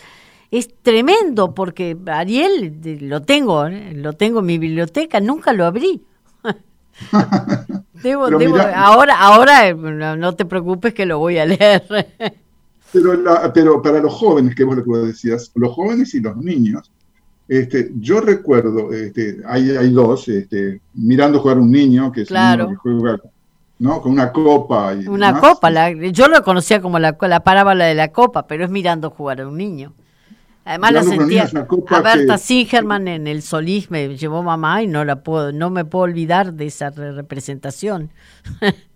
Es 0.50 0.68
tremendo 0.82 1.54
porque 1.54 1.96
Ariel 2.06 2.80
lo 3.02 3.20
tengo, 3.22 3.66
¿eh? 3.66 3.92
lo 3.94 4.14
tengo 4.14 4.40
en 4.40 4.46
mi 4.46 4.58
biblioteca, 4.58 5.20
nunca 5.20 5.52
lo 5.52 5.66
abrí. 5.66 6.02
debo, 8.02 8.28
ahora, 8.74 9.18
ahora 9.20 9.74
no 9.74 10.34
te 10.34 10.46
preocupes 10.46 10.94
que 10.94 11.04
lo 11.04 11.18
voy 11.18 11.36
a 11.36 11.44
leer. 11.44 11.84
pero, 12.92 13.12
pero 13.52 13.82
para 13.82 14.00
los 14.00 14.14
jóvenes, 14.14 14.54
que 14.54 14.64
vos 14.64 14.76
lo 14.76 14.84
que 14.84 14.90
vos 14.90 15.06
decías, 15.06 15.52
los 15.54 15.74
jóvenes 15.74 16.14
y 16.14 16.20
los 16.20 16.34
niños, 16.38 16.90
este, 17.46 17.90
yo 17.98 18.22
recuerdo, 18.22 18.90
este, 18.92 19.38
hay, 19.46 19.70
hay 19.70 19.90
dos, 19.90 20.28
este, 20.28 20.80
mirando 20.94 21.40
jugar 21.40 21.58
un 21.58 21.70
niño, 21.70 22.10
que 22.10 22.22
es 22.22 22.28
claro. 22.28 22.68
que 22.68 22.74
juega 22.76 23.18
¿no? 23.78 24.00
Con 24.00 24.12
una 24.12 24.32
copa. 24.32 24.94
Y 24.94 25.06
una 25.06 25.38
copa, 25.40 25.90
yo 25.90 26.28
lo 26.28 26.42
conocía 26.42 26.80
como 26.80 26.98
la, 26.98 27.16
la 27.20 27.40
parábola 27.40 27.84
de 27.84 27.94
la 27.94 28.08
copa, 28.08 28.46
pero 28.46 28.64
es 28.64 28.70
mirando 28.70 29.10
jugar 29.10 29.40
a 29.40 29.48
un 29.48 29.56
niño. 29.56 29.92
Además 30.64 30.92
la 30.92 31.02
sentía 31.02 31.48
a 31.88 32.00
Berta 32.02 32.36
Singerman 32.36 33.08
en 33.08 33.26
el 33.26 33.40
Solís 33.40 33.90
me 33.90 34.18
llevó 34.18 34.42
mamá 34.42 34.82
y 34.82 34.86
no 34.86 35.02
la 35.02 35.22
puedo, 35.22 35.50
no 35.50 35.70
me 35.70 35.86
puedo 35.86 36.04
olvidar 36.04 36.52
de 36.52 36.66
esa 36.66 36.90
representación. 36.90 38.10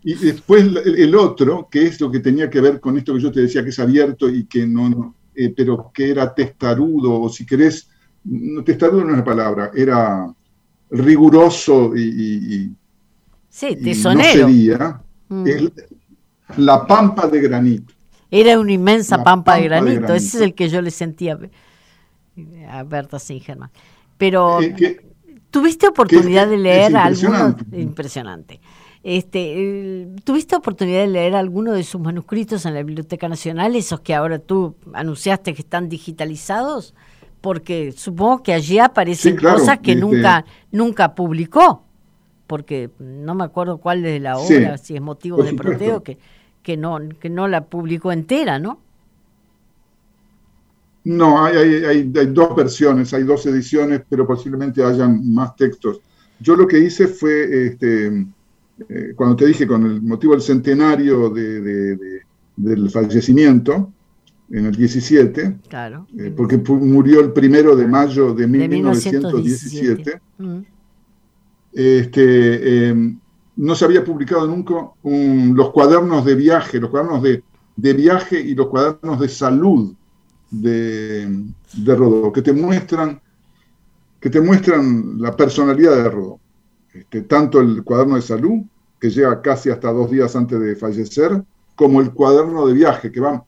Y 0.05 0.14
después 0.16 0.64
el 0.85 1.14
otro, 1.14 1.68
que 1.71 1.87
es 1.87 1.99
lo 2.01 2.11
que 2.11 2.21
tenía 2.21 2.51
que 2.51 2.61
ver 2.61 2.79
con 2.79 2.99
esto 2.99 3.14
que 3.14 3.21
yo 3.21 3.33
te 3.33 3.40
decía 3.40 3.62
que 3.62 3.71
es 3.71 3.79
abierto 3.79 4.29
y 4.29 4.45
que 4.45 4.66
no, 4.66 5.14
eh, 5.35 5.55
pero 5.57 5.90
que 5.95 6.11
era 6.11 6.35
testarudo, 6.35 7.21
o 7.21 7.29
si 7.31 7.47
querés, 7.47 7.88
no, 8.25 8.62
testarudo 8.64 9.05
no 9.05 9.12
es 9.12 9.18
la 9.18 9.25
palabra, 9.25 9.71
era 9.75 10.27
riguroso 10.90 11.97
y 11.97 12.71
Sí, 13.53 13.77
tesonero. 13.77 14.49
No 15.29 15.45
mm. 15.45 15.47
la 16.57 16.87
pampa 16.87 17.27
de 17.27 17.38
granito. 17.43 17.93
Era 18.31 18.59
una 18.59 18.73
inmensa 18.73 19.23
pampa, 19.23 19.57
de, 19.57 19.65
granito. 19.65 20.15
ese 20.15 20.38
es 20.38 20.43
el 20.43 20.55
que 20.55 20.71
yo 20.71 20.81
le 20.81 20.91
sentía 20.91 21.38
a 22.71 22.83
Berta 22.83 23.19
Singerman. 23.19 23.71
Pero, 24.17 24.62
eh, 24.62 24.97
¿tuviste 25.51 25.87
oportunidad 25.87 26.49
de 26.49 26.57
leer 26.57 26.97
alguno? 26.97 27.55
Impresionante. 27.73 28.59
Este, 29.03 30.09
¿Tuviste 30.25 30.57
oportunidad 30.57 31.01
de 31.01 31.09
leer 31.09 31.35
alguno 31.35 31.73
de 31.73 31.83
sus 31.83 32.01
manuscritos 32.01 32.65
en 32.65 32.73
la 32.73 32.83
Biblioteca 32.83 33.29
Nacional, 33.29 33.77
esos 33.77 34.01
que 34.01 34.15
ahora 34.15 34.38
tú 34.38 34.77
anunciaste 34.95 35.53
que 35.53 35.61
están 35.61 35.91
digitalizados? 35.91 36.95
Porque 37.43 37.93
supongo 37.93 38.43
que 38.43 38.55
allí 38.55 38.79
aparecen 38.79 39.37
cosas 39.37 39.81
que 39.81 39.93
este 39.93 40.01
nunca, 40.01 40.47
nunca 40.71 41.15
publicó 41.15 41.85
porque 42.53 42.91
no 42.99 43.35
me 43.35 43.45
acuerdo 43.45 43.79
cuál 43.79 44.03
de 44.03 44.21
la 44.21 44.37
obra, 44.37 44.77
si 44.77 44.95
es 44.95 45.01
motivo 45.01 45.43
de 45.43 45.55
proteo, 45.55 46.03
que, 46.03 46.19
que, 46.62 46.77
no, 46.77 46.99
que 47.19 47.31
no 47.31 47.49
la 47.49 47.65
publicó 47.65 48.12
entera, 48.12 48.59
¿no? 48.59 48.79
No, 51.05 51.43
hay, 51.43 51.57
hay, 51.57 52.12
hay, 52.15 52.27
dos 52.27 52.55
versiones, 52.55 53.15
hay 53.15 53.23
dos 53.23 53.47
ediciones, 53.47 54.03
pero 54.07 54.27
posiblemente 54.27 54.85
hayan 54.85 55.33
más 55.33 55.57
textos. 55.57 56.03
Yo 56.41 56.55
lo 56.55 56.67
que 56.67 56.79
hice 56.79 57.07
fue, 57.07 57.69
este, 57.69 58.09
eh, 58.87 59.15
cuando 59.17 59.35
te 59.35 59.47
dije 59.47 59.67
con 59.67 59.87
el 59.87 60.03
motivo 60.03 60.35
del 60.35 60.43
centenario 60.43 61.31
de, 61.31 62.21
del 62.55 62.91
fallecimiento, 62.91 63.91
en 64.51 64.67
el 64.67 64.77
17, 64.77 65.57
claro. 65.71 66.07
Eh, 66.19 66.31
porque 66.37 66.59
murió 66.59 67.21
el 67.21 67.33
primero 67.33 67.75
de 67.75 67.87
mayo 67.87 68.35
de, 68.35 68.47
1917. 68.47 70.21
Mm. 70.37 70.59
Este, 71.73 72.89
em, 72.89 73.19
no 73.57 73.75
se 73.75 73.85
había 73.85 74.05
publicado 74.05 74.47
nunca 74.47 74.75
los 75.03 75.71
cuadernos 75.71 76.25
de 76.25 76.35
viaje, 76.35 76.81
los 76.81 76.91
cuadernos 76.91 77.23
de, 77.23 77.43
viaje 77.95 78.41
y 78.41 78.55
los 78.55 78.69
cuadernos 78.69 79.21
de 79.21 79.29
salud 79.29 79.95
de, 80.51 81.45
de 81.75 81.95
Rodó, 81.95 82.33
que 82.33 82.43
te 82.43 82.53
muestran 82.53 83.21
que 84.23 84.31
te 84.31 84.41
muestran 84.41 85.21
la 85.21 85.35
personalidad 85.35 85.97
de 85.97 86.09
Rodó. 86.09 86.39
Este, 86.95 87.23
tanto 87.23 87.61
el 87.61 87.83
cuaderno 87.83 88.15
de 88.15 88.23
salud, 88.23 88.63
que 89.01 89.11
llega 89.11 89.43
casi 89.43 89.69
hasta 89.69 89.91
dos 89.91 90.13
días 90.13 90.37
antes 90.37 90.61
de 90.61 90.77
fallecer, 90.77 91.43
como 91.75 92.01
el 92.01 92.13
cuaderno 92.13 92.69
de 92.69 92.75
viaje, 92.75 93.11
que 93.11 93.21
va 93.21 93.45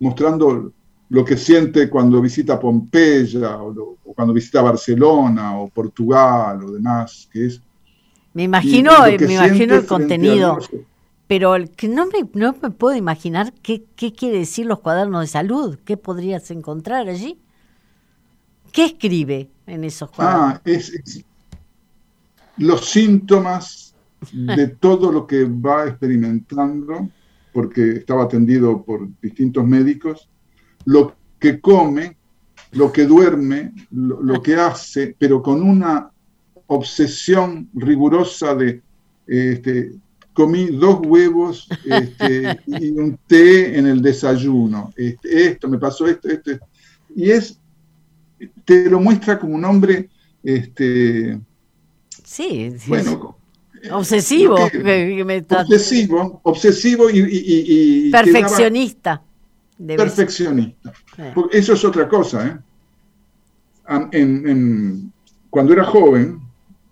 mostrando 0.00 0.72
lo 1.08 1.24
que 1.24 1.36
siente 1.36 1.88
cuando 1.88 2.20
visita 2.20 2.58
Pompeya 2.58 3.56
o, 3.58 3.96
cuando 4.02 4.34
visita 4.34 4.62
Barcelona 4.62 5.60
o 5.60 5.68
Portugal 5.68 6.64
o 6.64 6.72
demás, 6.72 7.28
que 7.32 7.46
es... 7.46 7.62
Me 8.36 8.42
imagino, 8.42 8.90
me 9.18 9.32
imagino 9.32 9.76
el 9.76 9.86
contenido, 9.86 10.58
pero 11.26 11.54
que 11.74 11.88
no, 11.88 12.04
me, 12.04 12.28
no 12.34 12.54
me 12.60 12.70
puedo 12.70 12.94
imaginar 12.94 13.54
qué, 13.62 13.84
qué 13.96 14.12
quiere 14.12 14.40
decir 14.40 14.66
los 14.66 14.80
cuadernos 14.80 15.22
de 15.22 15.26
salud, 15.28 15.78
qué 15.86 15.96
podrías 15.96 16.50
encontrar 16.50 17.08
allí. 17.08 17.40
¿Qué 18.72 18.84
escribe 18.84 19.48
en 19.66 19.84
esos 19.84 20.10
cuadernos? 20.10 20.52
Ah, 20.52 20.60
es, 20.66 21.24
los 22.58 22.84
síntomas 22.84 23.94
de 24.30 24.68
todo 24.80 25.10
lo 25.10 25.26
que 25.26 25.44
va 25.44 25.86
experimentando 25.86 27.08
porque 27.54 27.92
estaba 27.92 28.24
atendido 28.24 28.82
por 28.84 29.08
distintos 29.22 29.64
médicos, 29.64 30.28
lo 30.84 31.16
que 31.38 31.58
come, 31.58 32.18
lo 32.72 32.92
que 32.92 33.06
duerme, 33.06 33.72
lo, 33.92 34.42
que 34.42 34.56
hace, 34.56 35.16
pero 35.18 35.42
con 35.42 35.62
una 35.62 36.10
obsesión 36.66 37.68
rigurosa 37.74 38.54
de, 38.54 38.82
este, 39.26 39.92
comí 40.32 40.66
dos 40.66 41.00
huevos 41.04 41.68
este, 41.84 42.60
y 42.66 42.90
un 42.90 43.18
té 43.26 43.78
en 43.78 43.86
el 43.86 44.02
desayuno, 44.02 44.92
este, 44.96 45.46
esto, 45.50 45.68
me 45.68 45.78
pasó 45.78 46.06
esto, 46.06 46.28
esto, 46.28 46.52
y 47.14 47.30
es, 47.30 47.58
te 48.64 48.90
lo 48.90 49.00
muestra 49.00 49.38
como 49.38 49.54
un 49.54 49.64
hombre, 49.64 50.08
este, 50.42 51.38
sí, 52.24 52.74
bueno, 52.86 53.36
Obsesivo. 53.90 54.56
Obsesivo, 55.58 56.40
obsesivo 56.42 57.10
y... 57.10 58.10
perfeccionista. 58.10 59.22
perfeccionista. 59.86 60.92
eso 61.52 61.72
es 61.74 61.84
otra 61.84 62.08
cosa. 62.08 62.46
¿eh? 62.48 62.58
cuando 65.50 65.72
era 65.72 65.84
joven, 65.84 66.40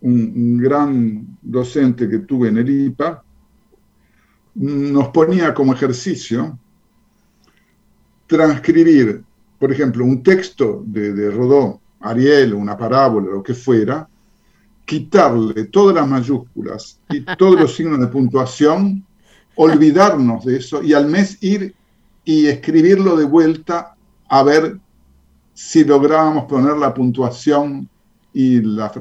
un, 0.04 0.58
gran 0.58 1.38
docente 1.42 2.08
que 2.08 2.20
tuve 2.20 2.48
en 2.48 2.58
el 2.58 2.70
IPA 2.70 3.24
nos 4.56 5.08
ponía 5.08 5.52
como 5.52 5.72
ejercicio 5.72 6.58
transcribir, 8.26 9.22
por 9.58 9.72
ejemplo, 9.72 10.04
un 10.04 10.22
texto 10.22 10.82
de, 10.86 11.12
de 11.12 11.30
Rodó, 11.30 11.80
Ariel, 12.00 12.54
una 12.54 12.76
parábola, 12.76 13.32
lo 13.32 13.42
que 13.42 13.54
fuera, 13.54 14.08
quitarle 14.84 15.64
todas 15.64 15.94
las 15.94 16.06
mayúsculas 16.06 17.00
y 17.08 17.20
todos 17.36 17.58
los 17.58 17.74
signos 17.74 17.98
de 18.00 18.06
puntuación, 18.08 19.04
olvidarnos 19.56 20.44
de 20.44 20.58
eso 20.58 20.82
y 20.82 20.92
al 20.92 21.06
mes 21.06 21.38
ir 21.42 21.74
y 22.24 22.46
escribirlo 22.46 23.16
de 23.16 23.24
vuelta 23.24 23.96
a 24.28 24.42
ver 24.42 24.78
si 25.54 25.84
lográbamos 25.84 26.44
poner 26.44 26.76
la 26.76 26.92
puntuación 26.92 27.88
y 28.32 28.60
la 28.60 28.92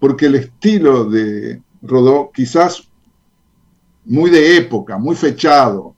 porque 0.00 0.26
el 0.26 0.34
estilo 0.34 1.04
de 1.04 1.62
Rodó 1.82 2.32
quizás 2.34 2.88
muy 4.06 4.30
de 4.30 4.56
época, 4.56 4.98
muy 4.98 5.14
fechado, 5.14 5.94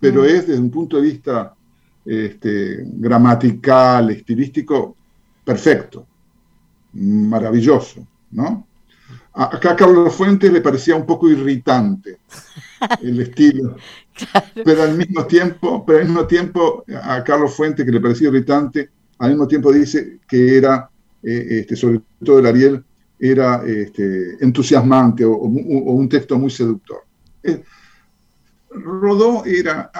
pero 0.00 0.22
mm. 0.22 0.26
es 0.26 0.46
desde 0.48 0.60
un 0.60 0.70
punto 0.70 0.96
de 0.96 1.02
vista 1.02 1.54
este, 2.04 2.78
gramatical, 2.84 4.10
estilístico, 4.10 4.96
perfecto, 5.44 6.06
maravilloso. 6.94 8.06
¿no? 8.30 8.66
Acá 9.32 9.72
a 9.72 9.76
Carlos 9.76 10.14
Fuentes 10.14 10.52
le 10.52 10.60
parecía 10.60 10.96
un 10.96 11.06
poco 11.06 11.28
irritante 11.28 12.18
el 13.02 13.20
estilo, 13.20 13.76
pero 14.64 14.82
al 14.82 14.96
mismo 14.96 15.26
tiempo, 15.26 15.84
pero 15.86 15.98
al 16.00 16.06
mismo 16.06 16.26
tiempo 16.26 16.84
a 17.02 17.22
Carlos 17.22 17.54
Fuentes 17.54 17.84
que 17.84 17.92
le 17.92 18.00
parecía 18.00 18.28
irritante, 18.28 18.90
al 19.18 19.30
mismo 19.30 19.46
tiempo 19.46 19.70
dice 19.72 20.18
que 20.26 20.56
era, 20.56 20.90
eh, 21.22 21.60
este, 21.60 21.76
sobre 21.76 22.00
todo 22.24 22.38
el 22.38 22.46
Ariel, 22.46 22.84
era 23.20 23.62
este, 23.66 24.42
entusiasmante 24.42 25.24
o, 25.24 25.36
un 25.36 26.08
texto 26.08 26.38
muy 26.38 26.50
seductor. 26.50 27.04
Eh, 27.42 27.62
Rodó 28.70 29.44
era, 29.44 29.90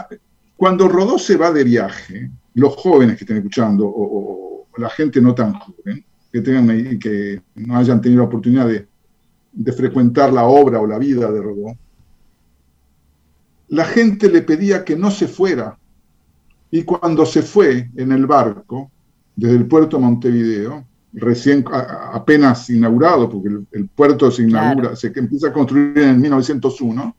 cuando 0.56 0.88
Rodó 0.88 1.18
se 1.18 1.36
va 1.36 1.52
de 1.52 1.64
viaje, 1.64 2.30
los 2.54 2.74
jóvenes 2.76 3.16
que 3.16 3.24
estén 3.24 3.36
escuchando 3.36 3.86
o 3.86 4.66
la 4.76 4.90
gente 4.90 5.20
no 5.20 5.34
tan 5.34 5.52
joven, 5.52 6.04
que, 6.32 6.40
tengan, 6.40 6.98
que 6.98 7.42
no 7.56 7.76
hayan 7.76 8.00
tenido 8.00 8.22
la 8.22 8.28
oportunidad 8.28 8.66
de, 8.66 8.86
frecuentar 9.72 10.32
la 10.32 10.44
obra 10.44 10.80
o 10.80 10.86
la 10.86 10.98
vida 10.98 11.30
de 11.30 11.42
Rodó, 11.42 11.76
la 13.68 13.84
gente 13.84 14.28
le 14.28 14.42
pedía 14.42 14.84
que 14.84 14.96
no 14.96 15.10
se 15.10 15.28
fuera. 15.28 15.78
Y 16.70 16.82
cuando 16.84 17.26
se 17.26 17.42
fue 17.42 17.90
en 17.96 18.12
el 18.12 18.26
barco, 18.26 18.90
desde 19.34 19.56
el 19.56 19.66
puerto 19.66 19.96
de 19.96 20.04
Montevideo, 20.04 20.86
recién 21.12 21.64
apenas 22.12 22.70
inaugurado, 22.70 23.28
porque 23.28 23.48
el, 23.72 23.88
puerto 23.88 24.30
se 24.30 24.42
inaugura, 24.42 24.94
se 24.96 25.12
empieza 25.14 25.48
a 25.48 25.52
construir 25.52 25.98
en 25.98 26.20
1901, 26.20 27.16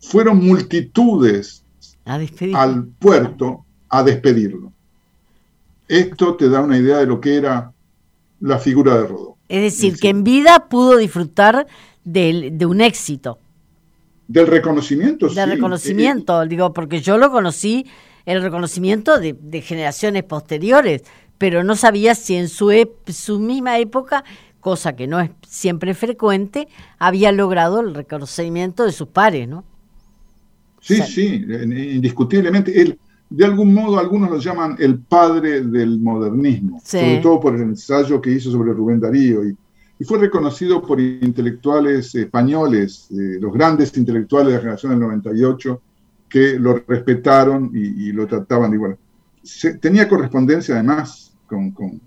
fueron 0.00 0.44
multitudes 0.44 1.64
al 2.04 2.86
puerto 2.98 3.64
a 3.88 4.02
despedirlo. 4.02 4.72
Esto 5.88 6.36
te 6.36 6.48
da 6.48 6.60
una 6.60 6.78
idea 6.78 6.98
de 6.98 7.06
lo 7.06 7.20
que 7.20 7.36
era 7.36 7.72
la 8.40 8.58
figura 8.58 8.96
de 8.96 9.06
Rodó. 9.06 9.36
Es 9.48 9.62
decir, 9.62 9.98
que 9.98 10.08
en 10.08 10.22
vida 10.22 10.68
pudo 10.68 10.96
disfrutar 10.96 11.66
de 12.04 12.66
un 12.66 12.80
éxito. 12.80 13.38
Del 14.30 14.46
reconocimiento, 14.46 15.28
sí. 15.28 15.34
Del 15.34 15.50
reconocimiento, 15.50 16.46
digo, 16.46 16.72
porque 16.72 17.00
yo 17.00 17.18
lo 17.18 17.32
conocí, 17.32 17.84
el 18.24 18.40
reconocimiento 18.40 19.18
de, 19.18 19.34
generaciones 19.60 20.22
posteriores, 20.22 21.02
pero 21.40 21.64
no 21.64 21.74
sabía 21.74 22.14
si 22.14 22.34
en 22.34 22.48
su, 22.50 22.70
su 23.06 23.40
misma 23.40 23.78
época, 23.78 24.24
cosa 24.60 24.94
que 24.94 25.06
no 25.06 25.20
es 25.20 25.30
siempre 25.48 25.94
frecuente, 25.94 26.68
había 26.98 27.32
logrado 27.32 27.80
el 27.80 27.94
reconocimiento 27.94 28.84
de 28.84 28.92
sus 28.92 29.08
pares, 29.08 29.48
¿no? 29.48 29.64
Sí, 30.82 30.96
sí, 30.96 31.42
indiscutiblemente. 31.94 32.78
Él, 32.78 32.98
de 33.30 33.44
algún 33.46 33.72
modo 33.72 33.98
algunos 33.98 34.28
lo 34.28 34.38
llaman 34.38 34.76
el 34.80 34.98
padre 34.98 35.62
del 35.62 35.98
modernismo, 35.98 36.78
sobre 36.84 37.20
todo 37.22 37.40
por 37.40 37.54
el 37.54 37.62
ensayo 37.62 38.20
que 38.20 38.32
hizo 38.32 38.50
sobre 38.50 38.74
Rubén 38.74 39.00
Darío. 39.00 39.42
Y, 39.42 39.56
fue 40.04 40.18
reconocido 40.18 40.82
por 40.82 41.00
intelectuales 41.00 42.14
españoles, 42.14 43.08
eh, 43.12 43.38
los 43.40 43.52
grandes 43.52 43.96
intelectuales 43.96 44.48
de 44.48 44.54
la 44.54 44.60
generación 44.60 44.92
del 44.92 45.00
98, 45.00 45.80
que 46.28 46.58
lo 46.58 46.82
respetaron 46.86 47.70
y, 47.74 48.12
lo 48.12 48.26
trataban 48.26 48.74
igual. 48.74 48.98
tenía 49.80 50.06
correspondencia 50.06 50.74
además 50.74 51.29
con, 51.50 52.00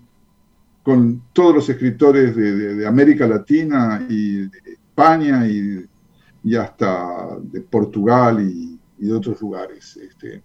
con, 0.82 1.22
todos 1.32 1.54
los 1.54 1.68
escritores 1.68 2.34
de, 2.34 2.86
América 2.86 3.26
Latina 3.26 4.06
y 4.08 4.36
de 4.48 4.58
España 4.72 5.46
y, 5.46 6.56
hasta 6.56 7.38
de 7.42 7.60
Portugal 7.60 8.40
y, 8.40 8.78
de 8.98 9.12
otros 9.12 9.40
lugares. 9.40 9.96
Este, 9.96 10.42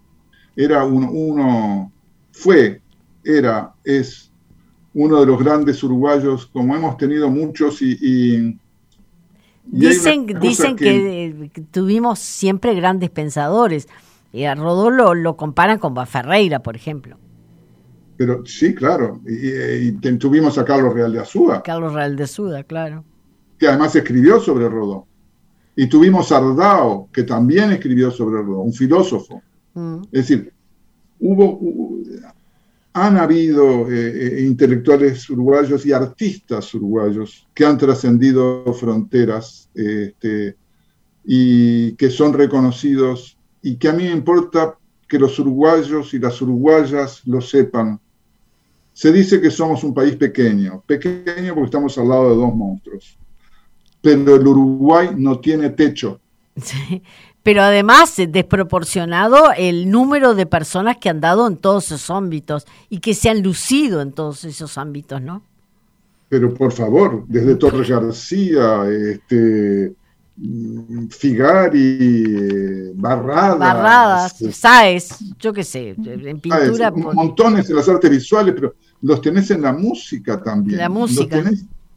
era 0.55 0.83
uno, 0.83 1.91
fue, 2.31 2.81
era, 3.23 3.73
es 3.83 4.31
uno 4.93 5.19
de 5.19 5.25
los 5.25 5.39
grandes 5.39 5.81
uruguayos, 5.83 6.47
como 6.47 6.75
hemos 6.75 6.97
tenido 6.97 7.29
muchos 7.29 7.81
y... 7.81 8.57
dicen 9.65 10.25
dicen 10.41 10.75
que, 10.75 11.51
tuvimos 11.71 12.19
siempre 12.19 12.75
grandes 12.75 13.09
pensadores. 13.09 13.87
Y 14.31 14.43
a 14.43 14.55
Rodó 14.55 14.91
lo, 14.91 15.37
comparan 15.37 15.79
con 15.79 15.95
Ferreira, 16.05 16.59
por 16.59 16.75
ejemplo. 16.75 17.17
Pero 18.19 18.45
sí, 18.45 18.75
claro. 18.75 19.21
Y, 19.25 19.93
tuvimos 20.17 20.57
a 20.57 20.65
Carlos 20.65 20.93
Real 20.93 21.13
de 21.13 21.21
Azúa. 21.21 21.63
Carlos 21.63 21.93
Real 21.93 22.17
de 22.17 22.23
Azúa, 22.25 22.63
claro. 22.63 23.05
Que 23.57 23.65
además 23.65 23.95
escribió 23.95 24.41
sobre 24.41 24.67
Rodó. 24.67 25.07
Y 25.73 25.87
tuvimos 25.87 26.29
a 26.33 26.37
Ardao, 26.39 27.07
que 27.13 27.23
también 27.23 27.71
escribió 27.71 28.11
sobre 28.11 28.41
Rodó, 28.41 28.59
un 28.59 28.73
filósofo. 28.73 29.41
Mm. 29.73 30.01
Es 30.11 30.27
decir, 30.27 30.51
hubo, 31.21 31.61
han 32.91 33.15
habido 33.15 33.89
eh, 33.89 34.39
eh, 34.41 34.45
intelectuales 34.45 35.29
uruguayos 35.29 35.85
y 35.85 35.93
artistas 35.93 36.73
uruguayos 36.73 37.47
que 37.53 37.65
han 37.65 37.77
trascendido 37.77 38.65
fronteras 38.73 39.69
este, 39.73 40.57
y 41.23 41.93
que 41.93 42.09
son 42.09 42.33
reconocidos 42.33 43.37
y 43.61 43.77
que 43.77 43.87
a 43.87 43.93
mí 43.93 44.03
me 44.03 44.11
importa 44.11 44.75
que 45.07 45.17
los 45.17 45.39
uruguayos 45.39 46.13
y 46.13 46.19
las 46.19 46.41
uruguayas 46.41 47.21
lo 47.25 47.39
sepan. 47.39 47.97
Se 48.99 49.13
dice 49.13 49.39
que 49.39 49.49
somos 49.49 49.81
un 49.85 49.93
país 49.93 50.17
pequeño, 50.17 50.83
pequeño 50.85 51.53
porque 51.53 51.67
estamos 51.67 51.97
al 51.97 52.09
lado 52.09 52.31
de 52.31 52.35
dos 52.35 52.53
monstruos, 52.53 53.17
pero 54.01 54.35
el 54.35 54.45
Uruguay 54.45 55.11
no 55.15 55.39
tiene 55.39 55.69
techo. 55.69 56.19
Sí, 56.61 57.01
pero 57.41 57.61
además 57.61 58.19
es 58.19 58.29
desproporcionado 58.29 59.53
el 59.57 59.89
número 59.89 60.35
de 60.35 60.45
personas 60.45 60.97
que 60.97 61.07
han 61.07 61.21
dado 61.21 61.47
en 61.47 61.55
todos 61.55 61.85
esos 61.85 62.09
ámbitos 62.09 62.67
y 62.89 62.99
que 62.99 63.13
se 63.13 63.29
han 63.29 63.41
lucido 63.41 64.01
en 64.01 64.11
todos 64.11 64.43
esos 64.43 64.77
ámbitos, 64.77 65.21
¿no? 65.21 65.43
Pero 66.27 66.53
por 66.53 66.73
favor, 66.73 67.23
desde 67.25 67.55
Torres 67.55 67.87
García, 67.87 68.83
este, 68.89 69.93
Figari, 71.09 72.91
Barradas. 72.95 73.59
Barradas, 73.59 74.35
Saez, 74.51 75.19
yo 75.39 75.53
qué 75.53 75.63
sé, 75.63 75.95
en 75.97 76.41
pintura. 76.41 76.91
Montones 76.91 77.69
en 77.69 77.77
las 77.77 77.87
artes 77.87 78.11
visuales, 78.11 78.53
pero 78.53 78.75
los 79.01 79.21
tenés 79.21 79.51
en 79.51 79.61
la 79.61 79.73
música 79.73 80.41
también. 80.41 80.79
La 80.79 80.89
música. 80.89 81.43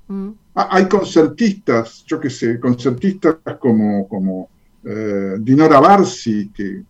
Mm. 0.08 0.30
Ah, 0.54 0.68
hay 0.70 0.88
concertistas, 0.88 2.04
yo 2.06 2.20
qué 2.20 2.30
sé, 2.30 2.60
concertistas 2.60 3.36
como, 3.58 4.06
como 4.08 4.48
eh, 4.84 5.36
Dinora 5.40 5.80
Barsi, 5.80 6.50
que 6.54 6.82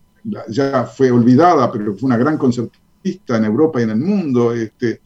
ya 0.49 0.85
fue 0.85 1.11
olvidada, 1.11 1.71
pero 1.71 1.95
fue 1.95 2.07
una 2.07 2.17
gran 2.17 2.39
concertista 2.39 3.37
en 3.37 3.45
Europa 3.45 3.81
y 3.81 3.85
en 3.85 3.91
el 3.91 3.99
mundo. 3.99 4.53
Este, 4.53 5.01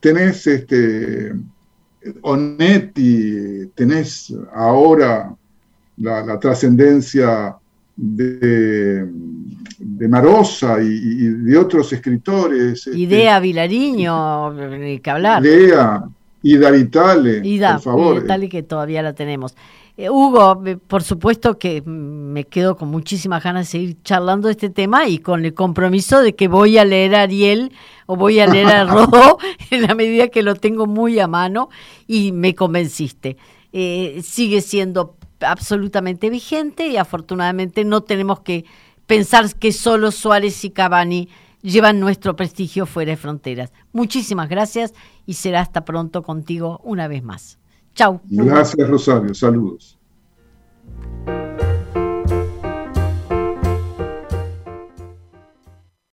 tenés 0.00 0.46
este, 0.46 1.32
Onetti, 2.22 3.70
tenés 3.74 4.34
ahora 4.52 5.34
la, 5.96 6.38
trascendencia 6.38 7.56
de, 7.96 9.06
de, 9.78 10.08
Marosa 10.08 10.82
y, 10.82 11.28
de 11.28 11.56
otros 11.58 11.92
escritores. 11.92 12.86
Idea 12.88 13.36
este, 13.36 13.42
Vilariño, 13.42 14.54
que 15.02 15.10
hablar. 15.10 15.44
Idea, 15.44 16.04
Ida 16.42 16.70
Vitale, 16.70 17.40
Ida, 17.44 17.74
por 17.74 17.82
favor. 17.82 18.22
Vitale 18.22 18.48
que 18.48 18.62
todavía 18.62 19.02
la 19.02 19.14
tenemos. 19.14 19.54
Eh, 19.96 20.10
Hugo, 20.10 20.60
por 20.88 21.04
supuesto 21.04 21.56
que 21.56 21.80
me 21.82 22.44
quedo 22.44 22.76
con 22.76 22.88
muchísimas 22.88 23.44
ganas 23.44 23.66
de 23.66 23.70
seguir 23.70 24.02
charlando 24.02 24.48
de 24.48 24.52
este 24.52 24.68
tema 24.68 25.08
y 25.08 25.18
con 25.18 25.44
el 25.44 25.54
compromiso 25.54 26.20
de 26.20 26.34
que 26.34 26.48
voy 26.48 26.78
a 26.78 26.84
leer 26.84 27.14
a 27.14 27.22
Ariel 27.22 27.72
o 28.06 28.16
voy 28.16 28.40
a 28.40 28.48
leer 28.48 28.66
a 28.66 28.84
Rodó 28.92 29.38
en 29.70 29.82
la 29.82 29.94
medida 29.94 30.28
que 30.28 30.42
lo 30.42 30.56
tengo 30.56 30.86
muy 30.86 31.20
a 31.20 31.28
mano 31.28 31.68
y 32.08 32.32
me 32.32 32.56
convenciste. 32.56 33.36
Eh, 33.72 34.20
sigue 34.24 34.62
siendo 34.62 35.16
absolutamente 35.44 36.30
vigente 36.30 36.88
y 36.88 36.96
afortunadamente 36.96 37.84
no 37.84 38.02
tenemos 38.02 38.40
que 38.40 38.64
pensar 39.06 39.54
que 39.54 39.72
solo 39.72 40.10
Suárez 40.10 40.64
y 40.64 40.70
Cavani 40.70 41.28
llevan 41.62 42.00
nuestro 42.00 42.36
prestigio 42.36 42.86
fuera 42.86 43.12
de 43.12 43.16
fronteras. 43.16 43.72
Muchísimas 43.92 44.48
gracias 44.48 44.92
y 45.26 45.34
será 45.34 45.60
hasta 45.60 45.84
pronto 45.84 46.22
contigo 46.22 46.80
una 46.84 47.08
vez 47.08 47.22
más. 47.22 47.58
Chau. 47.94 48.20
Gracias 48.24 48.88
Rosario, 48.88 49.34
saludos. 49.34 49.98